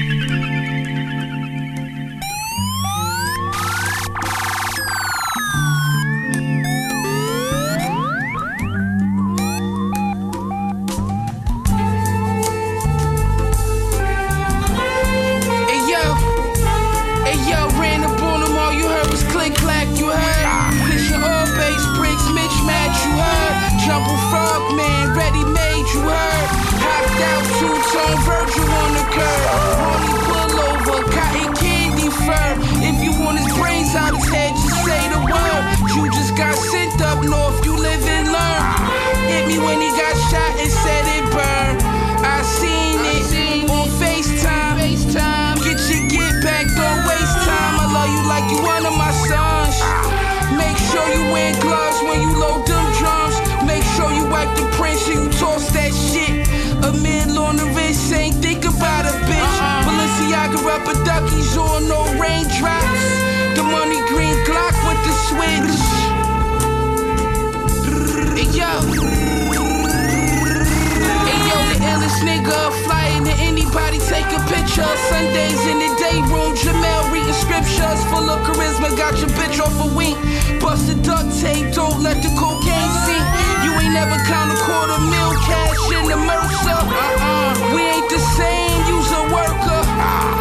Picture. 74.80 74.98
Sundays 75.10 75.62
in 75.68 75.78
the 75.80 75.92
day 76.00 76.20
room, 76.32 76.56
Jamel 76.56 77.12
reading 77.12 77.34
scriptures 77.34 78.02
full 78.12 78.30
of 78.30 78.40
charisma. 78.46 78.96
Got 78.98 79.20
your 79.20 79.30
bitch 79.36 79.60
off 79.60 79.76
a 79.80 79.96
wink. 79.96 80.18
Busted 80.62 81.02
duct 81.04 81.28
tape, 81.40 81.74
don't 81.74 82.02
let 82.02 82.22
the 82.24 82.30
cocaine 82.38 82.92
sink. 83.06 83.26
You 83.64 83.72
ain't 83.80 83.94
never 83.94 84.18
count 84.26 84.52
a 84.52 84.58
quarter 84.64 85.00
mil 85.00 85.32
cash 85.44 85.80
in 85.92 86.04
the 86.08 86.18
Mercer. 86.18 86.80
Uh-uh, 86.80 87.76
we 87.76 87.82
ain't 87.82 88.10
the 88.10 88.20
same, 88.38 88.80
you's 88.88 89.12
a 89.12 89.24
worker. 89.34 89.82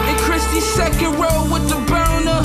And 0.08 0.16
Christie's 0.26 0.66
second 0.74 1.18
row 1.18 1.46
with 1.50 1.68
the 1.68 1.80
burner. 1.90 2.40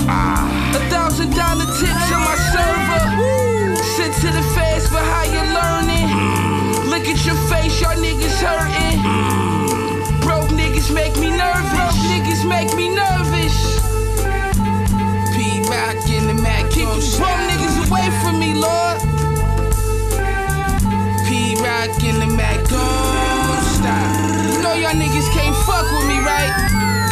A 0.74 0.82
thousand 0.90 1.36
dollar 1.36 1.66
tips 1.80 2.08
on 2.12 2.22
my 2.22 2.38
server. 2.54 3.02
Sit 3.96 4.14
to 4.22 4.30
the 4.34 4.44
fast 4.56 4.90
for 4.90 5.04
how 5.14 5.26
you 5.30 5.42
learning. 5.54 6.10
Look 6.90 7.06
at 7.08 7.26
your 7.26 7.38
face, 7.50 7.82
y'all 7.82 7.98
niggas 7.98 8.40
hurting. 8.42 9.00
Broke 10.22 10.50
niggas 10.50 10.94
make 10.94 11.16
me 11.18 11.23
my 24.94 25.06
niggas 25.06 25.30
can't 25.34 25.56
fuck 25.66 25.86
with 25.92 26.08
me, 26.08 26.20
right? 26.20 26.54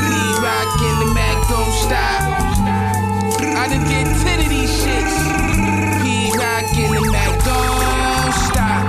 Lead 0.05 0.38
rock 0.43 0.69
in 0.82 0.95
the 1.01 1.13
Mac, 1.13 1.38
don't 1.49 1.73
stop. 1.73 2.21
I 3.57 3.67
done 3.69 3.86
did 3.89 4.05
10 4.21 4.39
of 4.39 4.49
these 4.49 4.69
shits. 4.69 5.15
P 6.01 6.29
in 6.29 6.93
the 6.93 7.11
Mac, 7.11 7.32
don't 7.41 8.34
stop. 8.45 8.86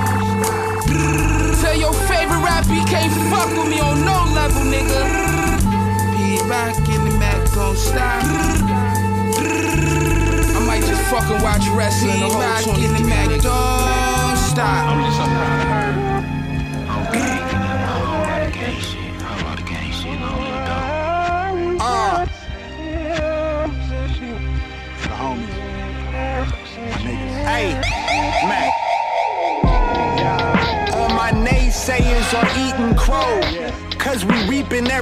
Tell 1.60 1.76
your 1.76 1.94
favorite 2.04 2.42
rapper 2.44 2.72
he 2.72 2.84
can't 2.84 3.12
fuck 3.32 3.48
with 3.56 3.68
me 3.68 3.80
on 3.80 4.04
no 4.04 4.24
level, 4.34 4.62
nigga. 4.68 5.02
P 6.12 6.40
in 6.40 7.04
the 7.08 7.16
Mac, 7.18 7.50
don't 7.54 7.76
stop. 7.76 8.22
I 10.52 10.64
might 10.66 10.84
just 10.84 11.02
fucking 11.10 11.40
watch 11.42 11.66
wrestling 11.68 12.20
the 12.20 12.28
whole 12.28 12.74
23 12.74 12.84
in 12.84 12.92
the 12.92 13.08
Mac, 13.08 13.28
don't 13.40 14.36
stop. 14.36 15.11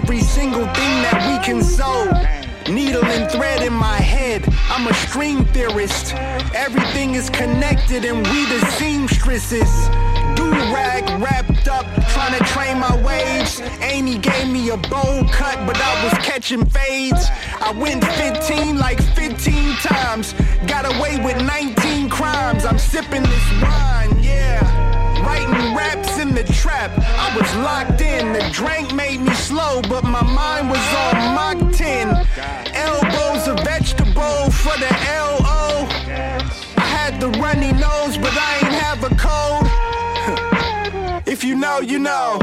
Every 0.02 0.20
single 0.20 0.64
thing 0.74 0.94
that 1.02 1.18
we 1.28 1.44
can 1.44 1.62
sow. 1.62 2.04
Needle 2.72 3.04
and 3.04 3.30
thread 3.30 3.62
in 3.62 3.72
my 3.72 3.96
head, 3.96 4.44
I'm 4.70 4.86
a 4.86 4.94
string 4.94 5.44
theorist. 5.46 6.14
Everything 6.54 7.14
is 7.14 7.28
connected 7.30 8.04
and 8.04 8.18
we 8.28 8.44
the 8.46 8.60
seamstresses. 8.78 9.70
Do 10.36 10.50
rag 10.72 11.04
wrapped 11.20 11.68
up, 11.68 11.86
trying 12.12 12.38
to 12.38 12.44
train 12.44 12.78
my 12.78 12.96
waves. 13.04 13.60
Amy 13.80 14.18
gave 14.18 14.48
me 14.48 14.70
a 14.70 14.76
bowl 14.76 15.24
cut, 15.28 15.58
but 15.66 15.76
I 15.76 16.04
was 16.04 16.14
catching 16.24 16.64
fades. 16.64 17.26
I 17.60 17.72
went 17.72 18.04
15 18.04 18.78
like 18.78 19.02
15 19.14 19.74
times, 19.76 20.34
got 20.66 20.86
away 20.96 21.22
with 21.22 21.36
19 21.44 22.08
crimes. 22.08 22.64
I'm 22.64 22.78
sipping 22.78 23.22
this 23.22 23.62
wine, 23.62 24.22
yeah. 24.22 24.69
Raps 25.80 26.18
in 26.18 26.34
the 26.34 26.44
trap, 26.44 26.90
I 27.26 27.34
was 27.34 27.50
locked 27.56 28.02
in. 28.02 28.34
The 28.34 28.44
drink 28.52 28.92
made 28.94 29.20
me 29.20 29.32
slow, 29.32 29.80
but 29.88 30.04
my 30.04 30.22
mind 30.22 30.68
was 30.68 30.86
on 31.04 31.14
Mach 31.36 31.72
10. 31.72 32.08
Elbows 32.74 33.48
a 33.48 33.54
vegetable 33.64 34.50
for 34.62 34.76
the 34.84 34.92
LO. 35.24 35.88
I 36.76 36.86
had 36.98 37.18
the 37.18 37.30
runny 37.44 37.72
nose, 37.72 38.18
but 38.18 38.34
I 38.48 38.50
ain't 38.60 38.76
have 38.86 39.00
a 39.10 39.12
cold. 39.26 39.64
if 41.26 41.42
you 41.42 41.54
know, 41.56 41.80
you 41.80 41.98
know. 41.98 42.38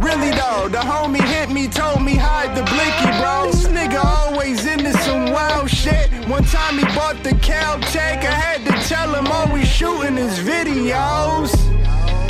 Really 0.00 0.30
though, 0.30 0.68
the 0.70 0.82
homie 0.92 1.22
hit 1.34 1.50
me, 1.50 1.68
told 1.68 2.02
me 2.02 2.14
hide 2.16 2.56
the 2.56 2.64
blicky, 2.72 3.10
bro. 3.20 3.52
This 3.52 3.66
nigga 3.68 4.02
always 4.02 4.64
into 4.64 4.92
some 5.04 5.30
wild 5.30 5.68
shit. 5.68 6.10
One 6.26 6.44
time 6.44 6.78
he 6.78 6.84
bought 6.96 7.22
the 7.22 7.34
Caltech, 7.48 8.24
I 8.24 8.34
had 8.46 8.60
to 8.64 8.72
tell 8.88 9.14
him 9.14 9.26
always 9.26 9.68
shooting 9.68 10.16
his 10.16 10.38
videos. 10.38 11.52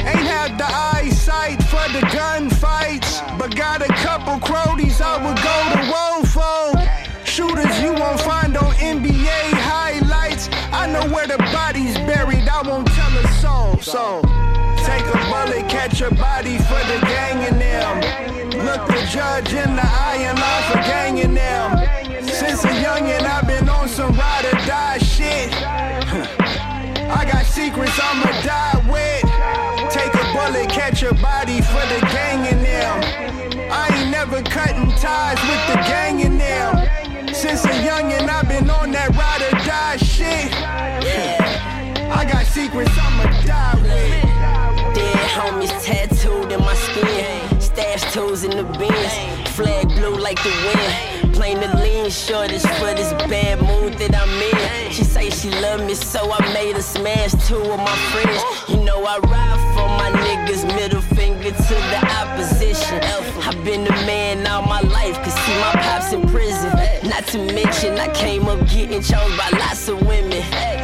Ain't 0.05 0.27
had 0.27 0.59
the 0.59 0.67
eyesight 0.67 1.63
for 1.63 1.87
the 1.93 2.05
gunfights, 2.11 3.23
but 3.39 3.55
got 3.55 3.83
a 3.83 3.93
couple 4.03 4.39
cronies 4.41 5.01
I 5.01 5.15
would 5.25 5.39
go 5.39 5.57
to 5.75 5.83
woe 5.93 6.23
for. 6.27 7.25
Shooters 7.25 7.81
you 7.81 7.93
won't 7.95 8.21
find 8.21 8.57
on 8.57 8.75
NBA 8.75 9.53
highlights. 9.63 10.49
I 10.73 10.87
know 10.91 11.07
where 11.15 11.29
the 11.29 11.39
body's 11.39 11.95
buried, 11.99 12.49
I 12.49 12.63
won't 12.63 12.89
tell 12.89 13.17
a 13.17 13.29
soul. 13.41 13.79
So 13.81 14.21
take 14.85 15.07
a 15.07 15.19
bullet, 15.31 15.71
catch 15.71 16.01
a 16.01 16.13
body 16.15 16.59
for 16.59 16.83
the 16.91 16.99
gang 17.07 17.47
in 17.47 17.59
them. 17.59 18.43
Look 18.67 18.87
the 18.89 19.07
judge 19.11 19.55
in 19.55 19.77
the 19.77 19.87
eye 19.87 20.19
and 20.27 20.39
lie 20.39 20.63
for 20.71 20.79
ganging 20.83 21.35
them. 21.35 21.79
Since 22.27 22.65
a 22.65 22.75
youngin', 22.85 23.23
I've 23.23 23.47
been 23.47 23.69
on 23.69 23.89
some 23.89 24.13
ride 24.15 24.47
or 24.47 24.67
die 24.67 24.99
shit. 24.99 25.53
I 27.09 27.25
got 27.31 27.47
secrets 27.47 27.99
I'ma 28.03 28.43
die 28.43 28.91
with. 28.91 29.32
A 31.03 31.15
body 31.15 31.61
for 31.61 31.85
the 31.91 31.99
gang 32.13 32.47
in 32.47 32.63
them. 32.63 33.03
I 33.73 33.89
ain't 33.93 34.11
never 34.13 34.41
cutting 34.41 34.89
ties 34.93 35.37
with 35.43 35.67
the 35.67 35.75
gang 35.89 36.21
in 36.21 36.39
them. 36.39 36.87
Since 37.35 37.65
a 37.65 37.71
youngin', 37.71 38.29
I've 38.29 38.49
been 38.49 38.71
on 38.71 38.93
that 38.93 39.11
ride 39.17 39.43
or 39.43 39.51
die 39.67 39.97
shit. 39.97 40.53
I 40.55 42.25
got 42.25 42.47
secrets 42.47 42.97
I'ma 42.97 43.25
die 43.45 43.75
with. 43.83 44.95
Dead 44.95 45.29
homies 45.35 45.75
tattooed 45.85 46.53
in 46.53 46.61
my 46.61 46.75
skin. 46.75 47.61
Stash 47.61 48.13
tools 48.13 48.45
in 48.45 48.51
the 48.51 48.63
bins. 48.79 49.49
Flag 49.57 49.89
blue 49.89 50.15
like 50.15 50.41
the 50.45 50.51
wind. 50.51 51.35
Plain 51.35 51.59
the 51.59 51.77
lean 51.79 52.11
shortage 52.11 52.63
for 52.79 52.95
this 52.95 53.13
bad 53.29 53.61
mood 53.61 53.95
that 53.95 54.15
I'm 54.15 54.31
in. 54.31 54.93
She 54.93 55.03
say 55.03 55.31
she 55.31 55.51
love 55.51 55.85
me, 55.85 55.95
so 55.95 56.31
I 56.31 56.53
made 56.55 56.77
her 56.77 56.83
smash 56.83 57.33
two 57.49 57.57
of 57.57 57.79
my 57.81 57.97
friends. 58.13 58.41
You 58.69 58.85
know 58.85 59.03
I 59.05 59.19
ride 59.19 59.61
for 59.75 59.89
my 59.89 60.22
niggas, 60.43 60.67
middle 60.75 61.01
finger 61.01 61.51
to 61.51 61.75
the 61.75 62.01
opposition. 62.21 63.01
I've 63.43 63.65
been 63.65 63.87
a 63.87 64.07
man 64.07 64.47
all 64.47 64.63
my 64.63 64.81
life, 64.81 65.17
cause 65.23 65.35
see 65.35 65.55
my 65.61 65.73
pops 65.73 66.13
in 66.13 66.23
prison. 66.29 66.71
Not 67.09 67.27
to 67.29 67.39
mention, 67.39 67.99
I 67.99 68.09
came 68.15 68.47
up 68.47 68.61
getting 68.69 69.03
chose 69.03 69.37
by 69.37 69.49
lots 69.59 69.89
of 69.89 70.01
women. 70.07 70.43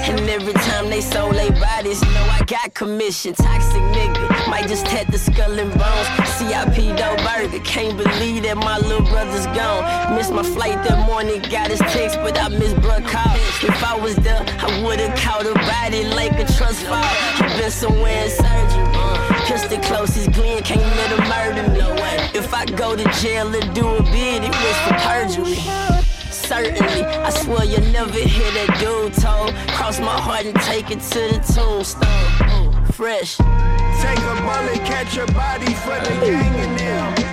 And 0.08 0.20
every 0.28 0.52
time 0.54 0.88
they 0.88 1.00
sold 1.00 1.34
their 1.34 1.52
bodies, 1.52 2.02
you 2.02 2.10
know 2.12 2.26
I 2.30 2.42
got 2.46 2.74
commission. 2.74 3.34
Toxic 3.34 3.82
nigga, 3.82 4.50
might 4.50 4.68
just 4.68 4.86
tat 4.86 5.06
the 5.08 5.18
skull 5.18 5.58
and 5.58 5.70
bones. 5.70 6.08
CIP 6.36 6.96
dough 6.96 7.16
burger, 7.24 7.60
can't 7.64 7.96
believe 7.96 8.42
that 8.44 8.56
my 8.56 8.78
little 8.78 9.06
brother's 9.06 9.46
gone. 9.46 10.16
Missed 10.16 10.32
my 10.32 10.42
flight 10.42 10.82
that 10.84 11.06
morning, 11.06 11.40
got 11.50 11.70
his 11.70 11.80
text, 11.80 12.16
but 12.22 12.38
I 12.38 12.48
missed 12.48 12.76
bruh 12.76 13.06
call. 13.06 13.36
If 13.62 13.84
I 13.84 13.96
was 13.98 14.16
there, 14.16 14.44
I 14.60 14.82
would've 14.82 15.14
caught 15.16 15.46
a 15.46 15.54
body 15.54 16.04
like 16.04 16.32
a 16.32 16.46
trust 16.56 16.82
fall. 16.84 16.94
i 16.94 17.56
been 17.58 17.70
somewhere 17.70 18.24
in 18.24 18.30
surgery. 18.30 18.87
Pistol 19.48 19.78
closest 19.78 20.32
Glenn 20.32 20.62
can't 20.62 20.82
let 20.82 21.10
him 21.10 21.26
murder 21.26 21.64
me. 21.72 21.80
If 22.38 22.52
I 22.52 22.66
go 22.66 22.94
to 22.94 23.04
jail 23.22 23.46
and 23.54 23.74
do 23.74 23.96
a 23.96 24.02
bid, 24.02 24.44
it 24.44 24.50
was 24.50 24.76
for 24.84 24.94
perjury. 25.08 25.56
Certainly, 26.30 27.04
I 27.04 27.30
swear 27.30 27.64
you'll 27.64 27.90
never 27.90 28.12
hear 28.12 28.50
that 28.52 28.76
dude 28.78 29.14
told. 29.14 29.54
Cross 29.68 30.00
my 30.00 30.20
heart 30.20 30.44
and 30.44 30.54
take 30.60 30.90
it 30.90 31.00
to 31.00 31.20
the 31.32 31.38
tombstone. 31.54 32.04
Ooh, 32.52 32.92
fresh. 32.92 33.38
Take 33.38 34.18
a 34.18 34.34
bullet, 34.44 34.84
catch 34.84 35.16
a 35.16 35.24
body 35.32 35.72
for 35.72 35.98
the 36.04 36.12
gang 36.20 36.54
in 36.54 36.76
them. 36.76 37.28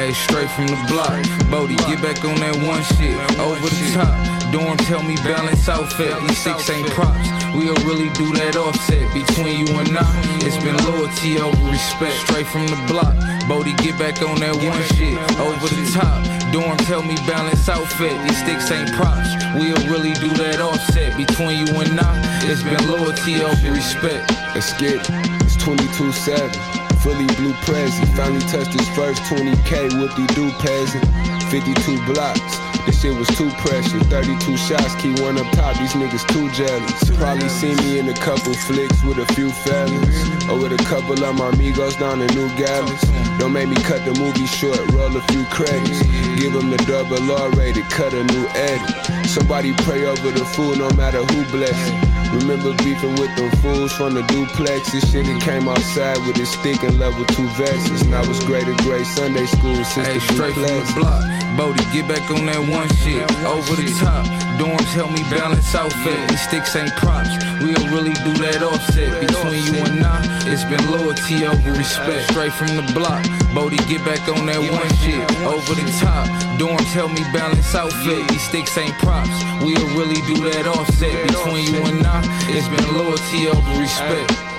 Hey, 0.00 0.14
straight 0.14 0.48
from 0.56 0.66
the 0.66 0.80
block. 0.88 1.12
Bodie, 1.52 1.76
get 1.84 2.00
back 2.00 2.24
on 2.24 2.40
that 2.40 2.56
one 2.64 2.80
shit. 2.96 3.12
Over 3.36 3.68
the 3.68 3.92
top. 3.92 4.08
Dorm 4.48 4.78
tell 4.88 5.02
me 5.02 5.14
balance 5.16 5.68
outfit. 5.68 6.16
These 6.24 6.38
six 6.40 6.70
ain't 6.70 6.88
props. 6.96 7.28
We'll 7.52 7.76
really 7.84 8.08
do 8.16 8.32
that 8.40 8.56
offset 8.56 9.04
between 9.12 9.60
you 9.60 9.76
and 9.76 9.92
I. 9.92 10.08
It's 10.40 10.56
been 10.64 10.80
loyalty 10.88 11.36
over 11.36 11.52
respect. 11.68 12.16
Straight 12.24 12.48
from 12.48 12.64
the 12.72 12.80
block. 12.88 13.12
Bodie, 13.44 13.76
get 13.84 14.00
back 14.00 14.24
on 14.24 14.40
that 14.40 14.56
one 14.64 14.80
shit. 14.96 15.20
Over 15.36 15.68
the 15.68 15.84
top. 15.92 16.24
Dorm 16.48 16.80
tell 16.88 17.04
me 17.04 17.20
balance 17.28 17.68
outfit. 17.68 18.16
These 18.24 18.40
sticks 18.40 18.72
ain't 18.72 18.96
props. 18.96 19.28
We'll 19.52 19.84
really 19.84 20.16
do 20.16 20.32
that 20.40 20.64
offset 20.64 21.12
between 21.12 21.68
you 21.68 21.76
and 21.76 22.00
I. 22.00 22.08
It's 22.48 22.64
been 22.64 22.80
loyalty 22.88 23.44
over 23.44 23.68
respect. 23.68 24.32
Let's 24.56 24.72
get 24.80 24.96
it. 24.96 25.44
It's 25.44 25.60
22 25.60 26.08
7. 26.08 26.89
Fully 27.02 27.26
blue 27.36 27.54
present. 27.64 28.08
Finally 28.16 28.40
touched 28.40 28.72
his 28.72 28.88
first 28.90 29.22
20k. 29.22 29.90
Whoopie 29.96 30.34
doo 30.34 30.50
peasant. 30.60 31.04
52 31.50 32.04
blocks. 32.12 32.58
This 32.84 33.00
shit 33.00 33.14
was 33.14 33.28
too 33.28 33.50
precious. 33.58 34.02
32 34.08 34.56
shots, 34.56 34.94
key 34.96 35.12
one 35.22 35.38
up 35.38 35.50
top. 35.52 35.76
These 35.78 35.94
niggas 35.94 36.26
too 36.28 36.50
jealous. 36.50 37.10
Probably 37.16 37.48
see 37.48 37.74
me 37.76 37.98
in 37.98 38.08
a 38.08 38.14
couple 38.14 38.52
flicks 38.52 39.02
with 39.02 39.18
a 39.18 39.26
few 39.34 39.50
fellas. 39.50 40.48
Or 40.48 40.58
with 40.58 40.72
a 40.72 40.84
couple 40.84 41.22
of 41.24 41.34
my 41.36 41.48
amigos 41.48 41.96
down 41.96 42.20
in 42.20 42.28
Nogales. 42.34 43.00
Don't 43.38 43.52
make 43.52 43.68
me 43.68 43.76
cut 43.76 44.04
the 44.04 44.12
movie 44.18 44.46
short, 44.46 44.78
roll 44.92 45.16
a 45.16 45.22
few 45.32 45.44
credits. 45.46 46.02
Give 46.38 46.52
them 46.52 46.70
the 46.70 46.78
double 46.86 47.32
R 47.32 47.50
rated, 47.50 47.88
cut 47.90 48.12
a 48.12 48.24
new 48.24 48.46
edit. 48.48 49.26
Somebody 49.26 49.72
pray 49.84 50.04
over 50.04 50.30
the 50.30 50.44
food, 50.44 50.78
no 50.78 50.90
matter 50.90 51.24
who 51.24 51.44
bless 51.50 51.78
it. 51.88 52.09
Remember 52.32 52.72
beefing 52.84 53.16
with 53.16 53.34
them 53.36 53.50
fools 53.58 53.92
from 53.92 54.14
the 54.14 54.22
duplex. 54.22 54.92
This 54.92 55.10
shit 55.10 55.26
it 55.26 55.42
came 55.42 55.68
outside 55.68 56.18
with 56.26 56.36
his 56.36 56.48
stick 56.48 56.82
and 56.82 56.98
level 56.98 57.24
two 57.26 57.48
vests. 57.58 58.04
Now 58.04 58.22
it's 58.22 58.42
greater 58.44 58.74
grade 58.84 59.06
Sunday 59.06 59.46
school 59.46 59.82
since 59.84 60.06
Hey, 60.06 60.14
the 60.14 60.20
straight 60.34 60.54
from 60.54 60.62
the 60.62 60.92
block. 60.94 61.22
Bodie, 61.56 61.84
get 61.92 62.06
back 62.06 62.30
on 62.30 62.46
that 62.46 62.62
one 62.70 62.88
shit. 63.02 63.26
Over 63.44 63.74
the 63.74 63.90
top, 63.98 64.24
dorms 64.56 64.92
help 64.94 65.10
me 65.10 65.22
balance 65.28 65.74
outfit. 65.74 66.16
These 66.28 66.40
sticks 66.46 66.76
ain't 66.76 66.94
props. 66.96 67.34
We'll 67.60 67.90
really 67.90 68.14
do 68.22 68.32
that 68.46 68.62
offset. 68.62 69.20
Between 69.20 69.60
you 69.66 69.82
and 69.82 70.00
I, 70.00 70.22
it's 70.46 70.64
been 70.64 70.80
loyalty 70.90 71.44
over 71.44 71.72
respect. 71.74 72.30
Straight 72.30 72.52
from 72.52 72.78
the 72.78 72.86
block, 72.94 73.26
Bodie 73.52 73.82
get 73.90 74.04
back 74.06 74.22
on 74.30 74.46
that 74.46 74.62
one 74.70 74.90
shit. 75.02 75.20
Over 75.42 75.74
the 75.74 75.86
top, 75.98 76.30
dorms 76.56 76.92
help 76.94 77.10
me 77.12 77.26
balance 77.34 77.74
outfit. 77.74 78.28
These 78.28 78.46
sticks 78.46 78.78
ain't 78.78 78.94
props. 79.02 79.34
We'll 79.60 79.90
really 79.98 80.22
do 80.30 80.38
that 80.48 80.66
offset. 80.70 81.12
Between 81.28 81.66
you 81.74 81.82
and 81.82 82.06
I, 82.06 82.19
it's 82.52 82.68
been 82.68 82.94
loyalty 82.94 83.48
over 83.48 83.80
respect. 83.80 84.50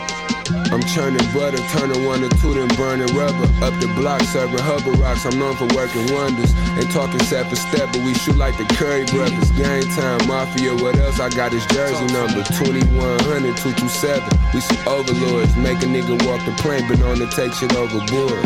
I'm 0.72 0.84
churning 0.84 1.24
butter, 1.34 1.59
turning 1.76 2.05
one 2.05 2.22
to 2.22 2.30
two, 2.39 2.53
then 2.53 2.68
burning 2.76 3.14
rubber. 3.16 3.47
Up 3.64 3.76
the 3.80 3.91
block, 3.95 4.22
serving 4.22 4.59
hubba 4.59 4.91
rocks. 5.03 5.26
I'm 5.26 5.38
known 5.38 5.55
for 5.55 5.68
working 5.76 6.12
wonders. 6.12 6.51
and 6.80 6.89
talking 6.91 7.20
step 7.28 7.47
for 7.47 7.55
step, 7.55 7.91
but 7.91 8.01
we 8.03 8.14
shoot 8.14 8.36
like 8.36 8.57
the 8.57 8.66
Curry 8.76 9.05
brothers. 9.05 9.51
Gang 9.51 9.84
time, 9.95 10.20
mafia, 10.28 10.76
what 10.76 10.95
else? 10.97 11.20
I 11.20 11.30
got 11.30 11.51
his 11.51 11.66
jersey 11.68 12.07
number 12.12 12.43
2100 12.55 13.55
227. 13.57 14.24
We 14.53 14.62
some 14.62 14.80
overlords, 14.88 15.55
make 15.57 15.80
a 15.84 15.88
nigga 15.88 16.16
walk 16.28 16.43
the 16.45 16.55
plane, 16.64 16.88
but 16.88 17.01
on 17.03 17.18
to 17.20 17.28
take 17.28 17.53
shit 17.53 17.76
overboard. 17.76 18.43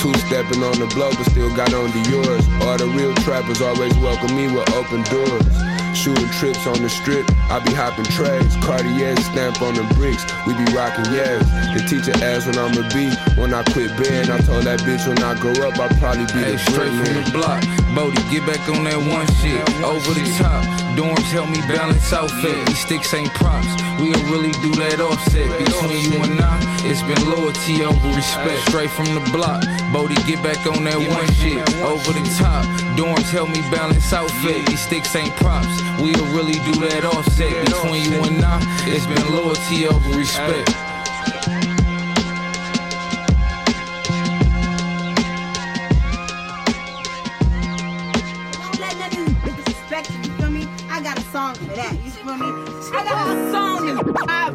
Two 0.00 0.14
stepping 0.28 0.62
on 0.62 0.78
the 0.78 0.88
blow, 0.94 1.10
but 1.10 1.24
still 1.32 1.54
got 1.56 1.72
on 1.74 1.90
the 1.90 2.02
yours. 2.08 2.44
All 2.64 2.76
the 2.76 2.88
real 2.96 3.14
trappers 3.26 3.60
always 3.60 3.96
welcome 3.98 4.36
me 4.36 4.48
with 4.52 4.68
open 4.72 5.02
doors. 5.04 5.77
Shooting 5.98 6.30
trips 6.30 6.64
on 6.64 6.80
the 6.80 6.88
strip, 6.88 7.28
I 7.50 7.58
be 7.58 7.74
hopping 7.74 8.04
trays. 8.04 8.54
Cartier 8.62 9.16
stamp 9.16 9.60
on 9.60 9.74
the 9.74 9.82
bricks, 9.94 10.22
we 10.46 10.54
be 10.54 10.64
rocking 10.72 11.12
yes. 11.12 11.42
The 11.74 11.82
teacher 11.88 12.14
asked 12.22 12.46
when 12.46 12.56
I'ma 12.56 12.88
be 12.94 13.10
when 13.34 13.52
I 13.52 13.64
quit 13.72 13.90
bed. 13.98 14.30
I 14.30 14.38
told 14.38 14.62
that 14.62 14.78
bitch 14.86 15.08
when 15.08 15.18
I 15.18 15.34
grow 15.40 15.58
up, 15.66 15.76
I'll 15.76 15.88
probably 15.98 16.26
be 16.26 16.38
Hey, 16.38 16.52
the 16.52 16.58
straight 16.58 16.94
from 16.94 17.14
the 17.18 17.30
block. 17.32 17.87
Bodie, 17.98 18.22
get 18.30 18.46
back 18.46 18.62
on 18.70 18.84
that 18.84 18.94
one 19.10 19.26
shit. 19.42 19.58
Over 19.82 20.14
the 20.14 20.22
top, 20.38 20.62
dorms 20.94 21.26
help 21.34 21.50
me 21.50 21.58
balance 21.66 22.12
outfit. 22.12 22.54
These 22.66 22.78
sticks 22.78 23.12
ain't 23.12 23.34
props. 23.34 23.66
We'll 23.98 24.14
really 24.30 24.54
do 24.62 24.70
that 24.78 25.02
offset. 25.02 25.50
Between 25.58 26.06
you 26.06 26.22
and 26.22 26.38
I, 26.38 26.62
it's 26.86 27.02
been 27.02 27.18
loyalty 27.26 27.82
over 27.82 27.98
respect. 28.14 28.62
Straight 28.70 28.94
from 28.94 29.10
the 29.18 29.24
block, 29.34 29.66
Bodie, 29.90 30.14
get 30.30 30.38
back 30.46 30.62
on 30.70 30.84
that 30.84 30.94
one 30.94 31.26
shit. 31.42 31.58
Over 31.82 32.14
the 32.14 32.22
top, 32.38 32.62
dorms 32.94 33.34
help 33.34 33.50
me 33.50 33.66
balance 33.66 34.12
outfit. 34.12 34.64
These 34.66 34.86
sticks 34.86 35.16
ain't 35.16 35.34
props. 35.34 35.82
We'll 35.98 36.22
really 36.30 36.62
do 36.70 36.78
that 36.86 37.02
offset. 37.02 37.50
Between 37.66 38.14
you 38.14 38.22
and 38.22 38.44
I, 38.46 38.62
it's 38.86 39.10
been 39.10 39.26
loyalty 39.34 39.90
over 39.90 40.16
respect. 40.16 40.70
I 52.98 53.04
got 53.04 53.28
a 53.28 53.52
song. 53.52 54.16
I, 54.28 54.48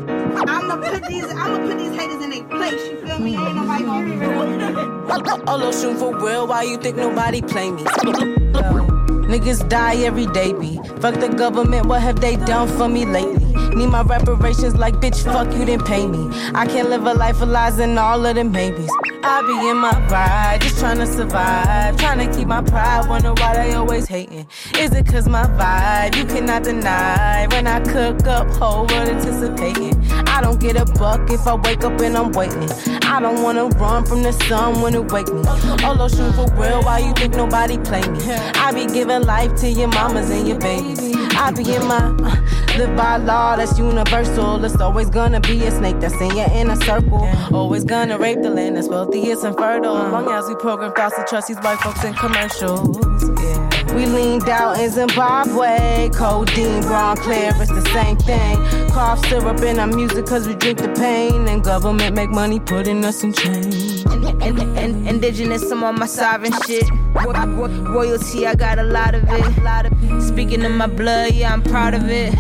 I'ma 0.48 0.76
put 0.76 1.08
these, 1.08 1.24
I'ma 1.24 1.66
put 1.66 1.78
these 1.78 1.96
haters 1.98 2.22
in 2.22 2.30
their 2.30 2.44
place, 2.44 2.90
you 2.90 2.98
feel 3.06 3.20
me? 3.20 3.38
Ain't 3.38 3.56
nobody 3.56 3.84
gonna 3.86 4.10
be 4.10 4.18
real. 4.18 5.50
Olo 5.50 5.72
shoot 5.72 5.98
for 5.98 6.14
real, 6.18 6.46
why 6.48 6.64
you 6.64 6.78
think 6.78 6.98
nobody 6.98 7.42
play 7.42 7.72
me? 7.72 7.84
Niggas 7.84 9.68
die 9.70 9.96
every 10.04 10.26
day, 10.28 10.52
be. 10.52 10.78
Fuck 11.00 11.16
the 11.22 11.30
government, 11.30 11.86
what 11.86 12.02
have 12.02 12.20
they 12.20 12.36
done 12.36 12.68
for 12.78 12.90
me 12.90 13.06
lately? 13.06 13.46
Need 13.76 13.88
my 13.88 14.02
reparations 14.02 14.76
like 14.76 14.96
bitch, 14.96 15.24
fuck 15.24 15.52
you 15.54 15.64
didn't 15.64 15.86
pay 15.86 16.06
me. 16.06 16.30
I 16.54 16.66
can't 16.66 16.90
live 16.90 17.06
a 17.06 17.14
life 17.14 17.42
of 17.42 17.48
lies 17.48 17.80
and 17.80 17.98
all 17.98 18.26
of 18.26 18.36
them 18.36 18.52
babies. 18.52 18.92
I 19.26 19.42
be 19.42 19.70
in 19.70 19.78
my 19.78 19.98
ride, 20.10 20.60
just 20.62 20.80
trying 20.80 20.98
to 20.98 21.08
survive. 21.08 21.96
Trying 21.98 22.28
to 22.28 22.38
keep 22.38 22.46
my 22.46 22.62
pride, 22.62 23.08
wonder 23.08 23.34
why 23.34 23.54
they 23.54 23.74
always 23.74 24.06
hating. 24.06 24.46
Is 24.78 24.94
it 24.94 25.08
cause 25.08 25.30
my 25.30 25.46
vibe, 25.46 26.18
you 26.18 26.26
cannot 26.26 26.64
deny. 26.64 27.48
When 27.48 27.66
I 27.66 27.80
cook 27.80 28.28
up, 28.28 28.50
whole 28.50 28.86
world 28.88 29.08
anticipating. 29.08 29.96
I 30.28 30.42
don't 30.42 30.60
get 30.60 30.76
a 30.76 30.86
buck 30.86 31.32
if 31.32 31.48
I 31.48 31.56
wake 31.56 31.86
up 31.86 32.02
and 32.02 32.18
I'm 32.18 32.34
waiting. 32.34 32.68
I 33.14 33.20
don't 33.20 33.44
wanna 33.44 33.68
run 33.68 34.04
from 34.08 34.24
the 34.24 34.32
sun 34.32 34.82
when 34.82 34.96
it 34.96 35.12
wake 35.12 35.28
me. 35.32 35.44
Olo 35.86 36.08
shoes 36.08 36.36
for 36.36 36.48
real, 36.56 36.82
why 36.82 36.98
you 36.98 37.14
think 37.14 37.36
nobody 37.36 37.78
play 37.78 38.02
me? 38.10 38.20
I 38.56 38.72
be 38.72 38.88
giving 38.92 39.22
life 39.22 39.54
to 39.58 39.70
your 39.70 39.88
mamas 39.90 40.32
and 40.32 40.48
your 40.48 40.58
babies. 40.58 41.16
I 41.36 41.52
be 41.52 41.62
in 41.76 41.86
my 41.88 41.98
uh, 41.98 42.76
live 42.76 42.98
by 42.98 43.18
law 43.18 43.56
that's 43.56 43.78
universal. 43.78 44.66
It's 44.66 44.82
always 44.82 45.12
gonna 45.12 45.40
be 45.40 45.64
a 45.64 45.70
snake 45.70 46.00
that's 46.00 46.20
in 46.20 46.36
your 46.36 46.50
inner 46.54 46.76
circle. 46.78 47.30
Always 47.54 47.84
gonna 47.84 48.18
rape 48.18 48.42
the 48.42 48.50
land 48.50 48.78
that's 48.78 48.88
wealthiest 48.88 49.44
and 49.44 49.56
fertile. 49.56 49.94
Long 49.94 50.32
as 50.32 50.48
we 50.48 50.56
program 50.56 50.92
thoughts 50.94 51.16
to 51.16 51.24
trust 51.24 51.50
these 51.50 51.58
white 51.58 51.78
folks 51.82 52.04
in 52.04 52.16
commercials. 52.16 52.98
Yeah. 53.44 53.73
We 53.96 54.06
leaned 54.06 54.50
out 54.50 54.80
in 54.80 54.90
Zimbabwe. 54.90 56.10
Codeine, 56.14 56.82
brown 56.82 57.18
clear, 57.18 57.52
it's 57.56 57.70
the 57.72 57.86
same 57.94 58.18
thing. 58.18 58.58
Cough 58.90 59.26
syrup 59.28 59.62
in 59.62 59.80
our 59.80 59.88
music 59.88 60.26
cause 60.26 60.48
we 60.48 60.56
drink 60.56 60.80
the 60.80 60.90
pain. 60.90 61.48
And 61.48 61.64
government 61.64 62.16
make 62.16 62.30
money 62.30 62.60
putting 62.60 63.04
us 63.06 63.24
in 63.24 63.34
chains. 63.34 64.04
In, 64.44 64.60
in, 64.78 65.08
indigenous, 65.08 65.70
I'm 65.72 65.84
on 65.84 66.00
my 66.00 66.06
sovereign 66.06 66.54
shit. 66.66 66.90
Ro- 67.14 67.32
ro- 67.32 67.68
royalty, 67.94 68.46
I 68.48 68.56
got 68.56 68.80
a 68.80 68.84
lot 68.84 69.16
of 69.16 69.24
it. 69.28 70.22
Speaking 70.22 70.64
of 70.66 70.72
my 70.72 70.88
blood, 70.88 71.34
yeah, 71.34 71.54
I'm 71.54 71.62
proud 71.62 71.94
of 71.94 72.10
it. 72.10 72.34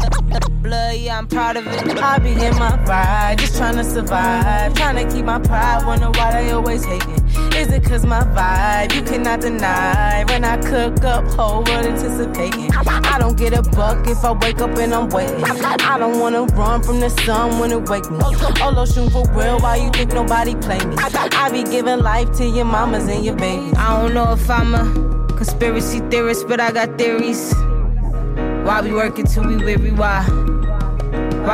Blood, 0.64 0.96
yeah, 0.96 1.18
I'm 1.18 1.28
proud 1.28 1.58
of 1.58 1.68
it. 1.68 1.98
I 2.02 2.18
be 2.20 2.32
in 2.32 2.56
my 2.58 2.82
ride, 2.86 3.38
just 3.39 3.58
trying 3.58 3.76
to 3.76 3.84
survive. 3.84 4.74
Trying 4.74 5.08
to 5.08 5.14
keep 5.16 5.26
my 5.26 5.39
pride, 5.39 5.86
wonder 5.86 6.10
why 6.12 6.32
they 6.44 6.52
always 6.52 6.84
hating. 6.86 7.22
Is 7.55 7.71
it 7.71 7.84
cause 7.84 8.05
my 8.05 8.21
vibe, 8.21 8.95
you 8.95 9.01
cannot 9.01 9.41
deny. 9.41 10.23
When 10.27 10.43
I 10.43 10.57
cook 10.57 11.03
up, 11.03 11.25
whole 11.25 11.63
world 11.63 11.86
anticipating. 11.86 12.71
I 12.73 13.17
don't 13.19 13.38
get 13.38 13.53
a 13.53 13.61
buck 13.61 14.07
if 14.07 14.23
I 14.23 14.31
wake 14.31 14.59
up 14.59 14.77
and 14.77 14.93
I'm 14.93 15.09
waiting. 15.09 15.43
I 15.43 15.97
don't 15.97 16.19
wanna 16.19 16.43
run 16.43 16.81
from 16.84 16.99
the 16.99 17.09
sun 17.09 17.59
when 17.59 17.71
it 17.71 17.89
wake 17.89 18.09
me. 18.09 18.19
Olo 18.61 18.86
shoot 18.86 19.11
for 19.11 19.27
real, 19.31 19.59
why 19.59 19.77
you 19.77 19.89
think 19.91 20.13
nobody 20.13 20.55
play 20.55 20.79
me? 20.86 20.95
I 20.97 21.49
be 21.51 21.63
giving 21.63 21.99
life 21.99 22.31
to 22.38 22.45
your 22.45 22.65
mamas 22.65 23.07
and 23.07 23.23
your 23.23 23.36
babies. 23.36 23.73
I 23.77 24.01
don't 24.01 24.13
know 24.13 24.34
if 24.34 24.49
I'm 24.49 24.73
a 24.73 25.36
conspiracy 25.36 25.99
theorist, 26.09 26.47
but 26.47 26.59
I 26.59 26.71
got 26.71 26.97
theories. 26.97 27.53
Why 28.65 28.81
we 28.81 28.93
working 28.93 29.25
till 29.25 29.45
we 29.45 29.57
weary? 29.57 29.91
Why? 29.91 30.53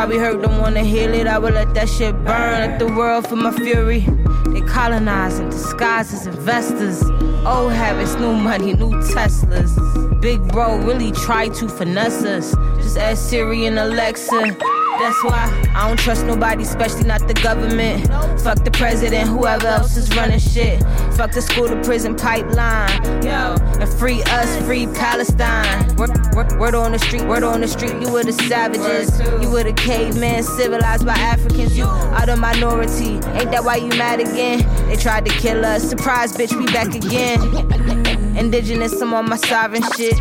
We 0.09 0.17
hurt, 0.17 0.41
don't 0.41 0.59
wanna 0.59 0.83
heal 0.83 1.13
it? 1.13 1.27
I 1.27 1.37
would 1.37 1.53
let 1.53 1.75
that 1.75 1.87
shit 1.87 2.15
burn, 2.25 2.61
let 2.61 2.79
the 2.79 2.87
world 2.87 3.27
for 3.27 3.35
my 3.35 3.51
fury. 3.51 3.99
They 4.47 4.61
colonize 4.61 5.37
and 5.37 5.51
disguise 5.51 6.11
as 6.13 6.25
investors. 6.25 7.03
Old 7.45 7.73
habits, 7.73 8.15
new 8.15 8.33
money, 8.33 8.73
new 8.73 8.91
Teslas. 9.11 9.71
Big 10.19 10.41
bro 10.47 10.77
really 10.79 11.11
try 11.11 11.49
to 11.49 11.67
finesse 11.67 12.23
us. 12.23 12.55
Just 12.77 12.97
ask 12.97 13.29
Siri 13.29 13.65
and 13.65 13.77
Alexa. 13.77 14.55
That's 14.99 15.23
why 15.23 15.71
I 15.73 15.87
don't 15.87 15.97
trust 15.97 16.25
nobody, 16.25 16.63
especially 16.63 17.05
not 17.05 17.25
the 17.25 17.33
government. 17.33 18.07
Fuck 18.41 18.65
the 18.65 18.71
president, 18.71 19.29
whoever 19.29 19.67
else 19.67 19.95
is 19.95 20.13
running 20.13 20.39
shit. 20.39 20.83
Fuck 21.13 21.31
the 21.31 21.41
school 21.41 21.69
to 21.69 21.81
prison 21.83 22.17
pipeline. 22.17 23.01
Yo, 23.23 23.55
and 23.79 23.89
free 23.93 24.21
us, 24.23 24.57
free 24.65 24.87
Palestine. 24.87 25.95
Word, 25.95 26.11
word, 26.35 26.59
word 26.59 26.75
on 26.75 26.91
the 26.91 26.99
street, 26.99 27.23
word 27.23 27.43
on 27.43 27.61
the 27.61 27.67
street. 27.69 27.93
You 28.01 28.11
were 28.11 28.23
the 28.23 28.33
savages. 28.33 29.17
You 29.41 29.49
were 29.49 29.63
the 29.63 29.71
cavemen, 29.73 30.43
civilized 30.43 31.05
by 31.05 31.13
Africans. 31.13 31.77
You 31.77 31.85
are 31.85 32.25
the 32.25 32.35
minority. 32.35 33.13
Ain't 33.39 33.51
that 33.51 33.63
why 33.63 33.77
you 33.77 33.89
mad 33.89 34.19
again? 34.19 34.59
They 34.89 34.97
tried 34.97 35.25
to 35.25 35.31
kill 35.31 35.65
us. 35.65 35.89
Surprise, 35.89 36.33
bitch, 36.33 36.53
we 36.57 36.65
back 36.73 36.93
again. 36.93 38.37
Indigenous, 38.37 38.99
I'm 39.01 39.13
on 39.13 39.29
my 39.29 39.37
sovereign 39.37 39.83
shit. 39.95 40.19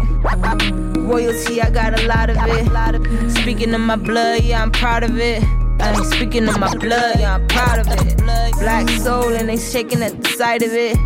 Royalty, 1.08 1.62
I 1.62 1.70
got 1.70 1.98
a 1.98 2.06
lot 2.06 2.28
of 2.28 2.36
it. 2.36 3.30
Speaking 3.30 3.72
of 3.72 3.80
my 3.80 3.96
blood, 3.96 4.42
yeah, 4.42 4.62
I'm 4.62 4.70
proud 4.70 5.02
of 5.04 5.18
it. 5.18 5.42
Ay, 5.80 5.94
speaking 6.02 6.46
of 6.46 6.58
my 6.60 6.70
blood, 6.76 7.18
yeah, 7.18 7.36
I'm 7.36 7.48
proud 7.48 7.78
of 7.78 7.86
it. 7.88 8.18
Black 8.58 8.86
soul, 8.90 9.32
and 9.32 9.48
they 9.48 9.56
shaking 9.56 10.02
at 10.02 10.22
the 10.22 10.28
sight 10.28 10.62
of 10.62 10.72
it. 10.72 10.98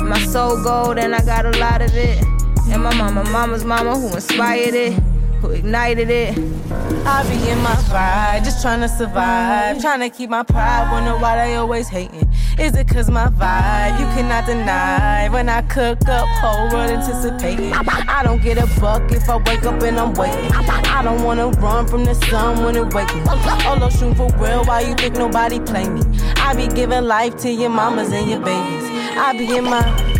My 0.00 0.18
soul 0.24 0.62
gold, 0.64 0.96
and 0.98 1.14
I 1.14 1.22
got 1.26 1.44
a 1.44 1.50
lot 1.58 1.82
of 1.82 1.94
it. 1.94 2.24
And 2.70 2.82
my 2.82 2.94
mama, 2.94 3.22
mama's 3.30 3.62
mama, 3.62 3.98
who 3.98 4.14
inspired 4.14 4.74
it, 4.74 4.98
who 5.40 5.50
ignited 5.50 6.10
it. 6.10 6.36
I 7.06 7.22
be 7.28 7.48
in 7.48 7.58
my 7.62 7.74
vibe, 7.88 8.44
just 8.44 8.60
trying 8.62 8.80
to 8.80 8.88
survive. 8.88 9.80
Trying 9.80 10.00
to 10.00 10.10
keep 10.10 10.30
my 10.30 10.42
pride, 10.42 10.90
wonder 10.92 11.16
why 11.18 11.36
they 11.36 11.54
always 11.56 11.88
hating. 11.88 12.30
Is 12.58 12.76
it 12.76 12.88
cause 12.88 13.10
my 13.10 13.28
vibe 13.28 13.98
you 13.98 14.04
cannot 14.14 14.46
deny? 14.46 15.28
When 15.30 15.48
I 15.48 15.62
cook 15.62 16.06
up, 16.08 16.28
whole 16.40 16.68
world 16.70 16.90
anticipating. 16.90 17.72
I 17.72 18.22
don't 18.22 18.42
get 18.42 18.58
a 18.58 18.80
buck 18.80 19.10
if 19.12 19.28
I 19.28 19.36
wake 19.36 19.64
up 19.64 19.82
and 19.82 19.98
I'm 19.98 20.12
waiting. 20.14 20.50
I 20.52 21.02
don't 21.02 21.24
wanna 21.24 21.48
run 21.48 21.86
from 21.86 22.04
the 22.04 22.14
sun 22.14 22.62
when 22.64 22.76
it 22.76 22.92
wake 22.92 23.14
me. 23.14 23.22
Oh, 23.26 23.76
Olo 23.76 23.88
shoot 23.88 24.16
for 24.16 24.28
real, 24.36 24.64
why 24.64 24.82
you 24.82 24.94
think 24.94 25.14
nobody 25.14 25.58
play 25.60 25.88
me? 25.88 26.02
I 26.36 26.54
be 26.54 26.68
giving 26.68 27.04
life 27.04 27.36
to 27.38 27.50
your 27.50 27.70
mamas 27.70 28.12
and 28.12 28.28
your 28.28 28.40
babies. 28.40 28.84
I 29.16 29.32
be 29.36 29.56
in 29.56 29.64
my 29.64 30.19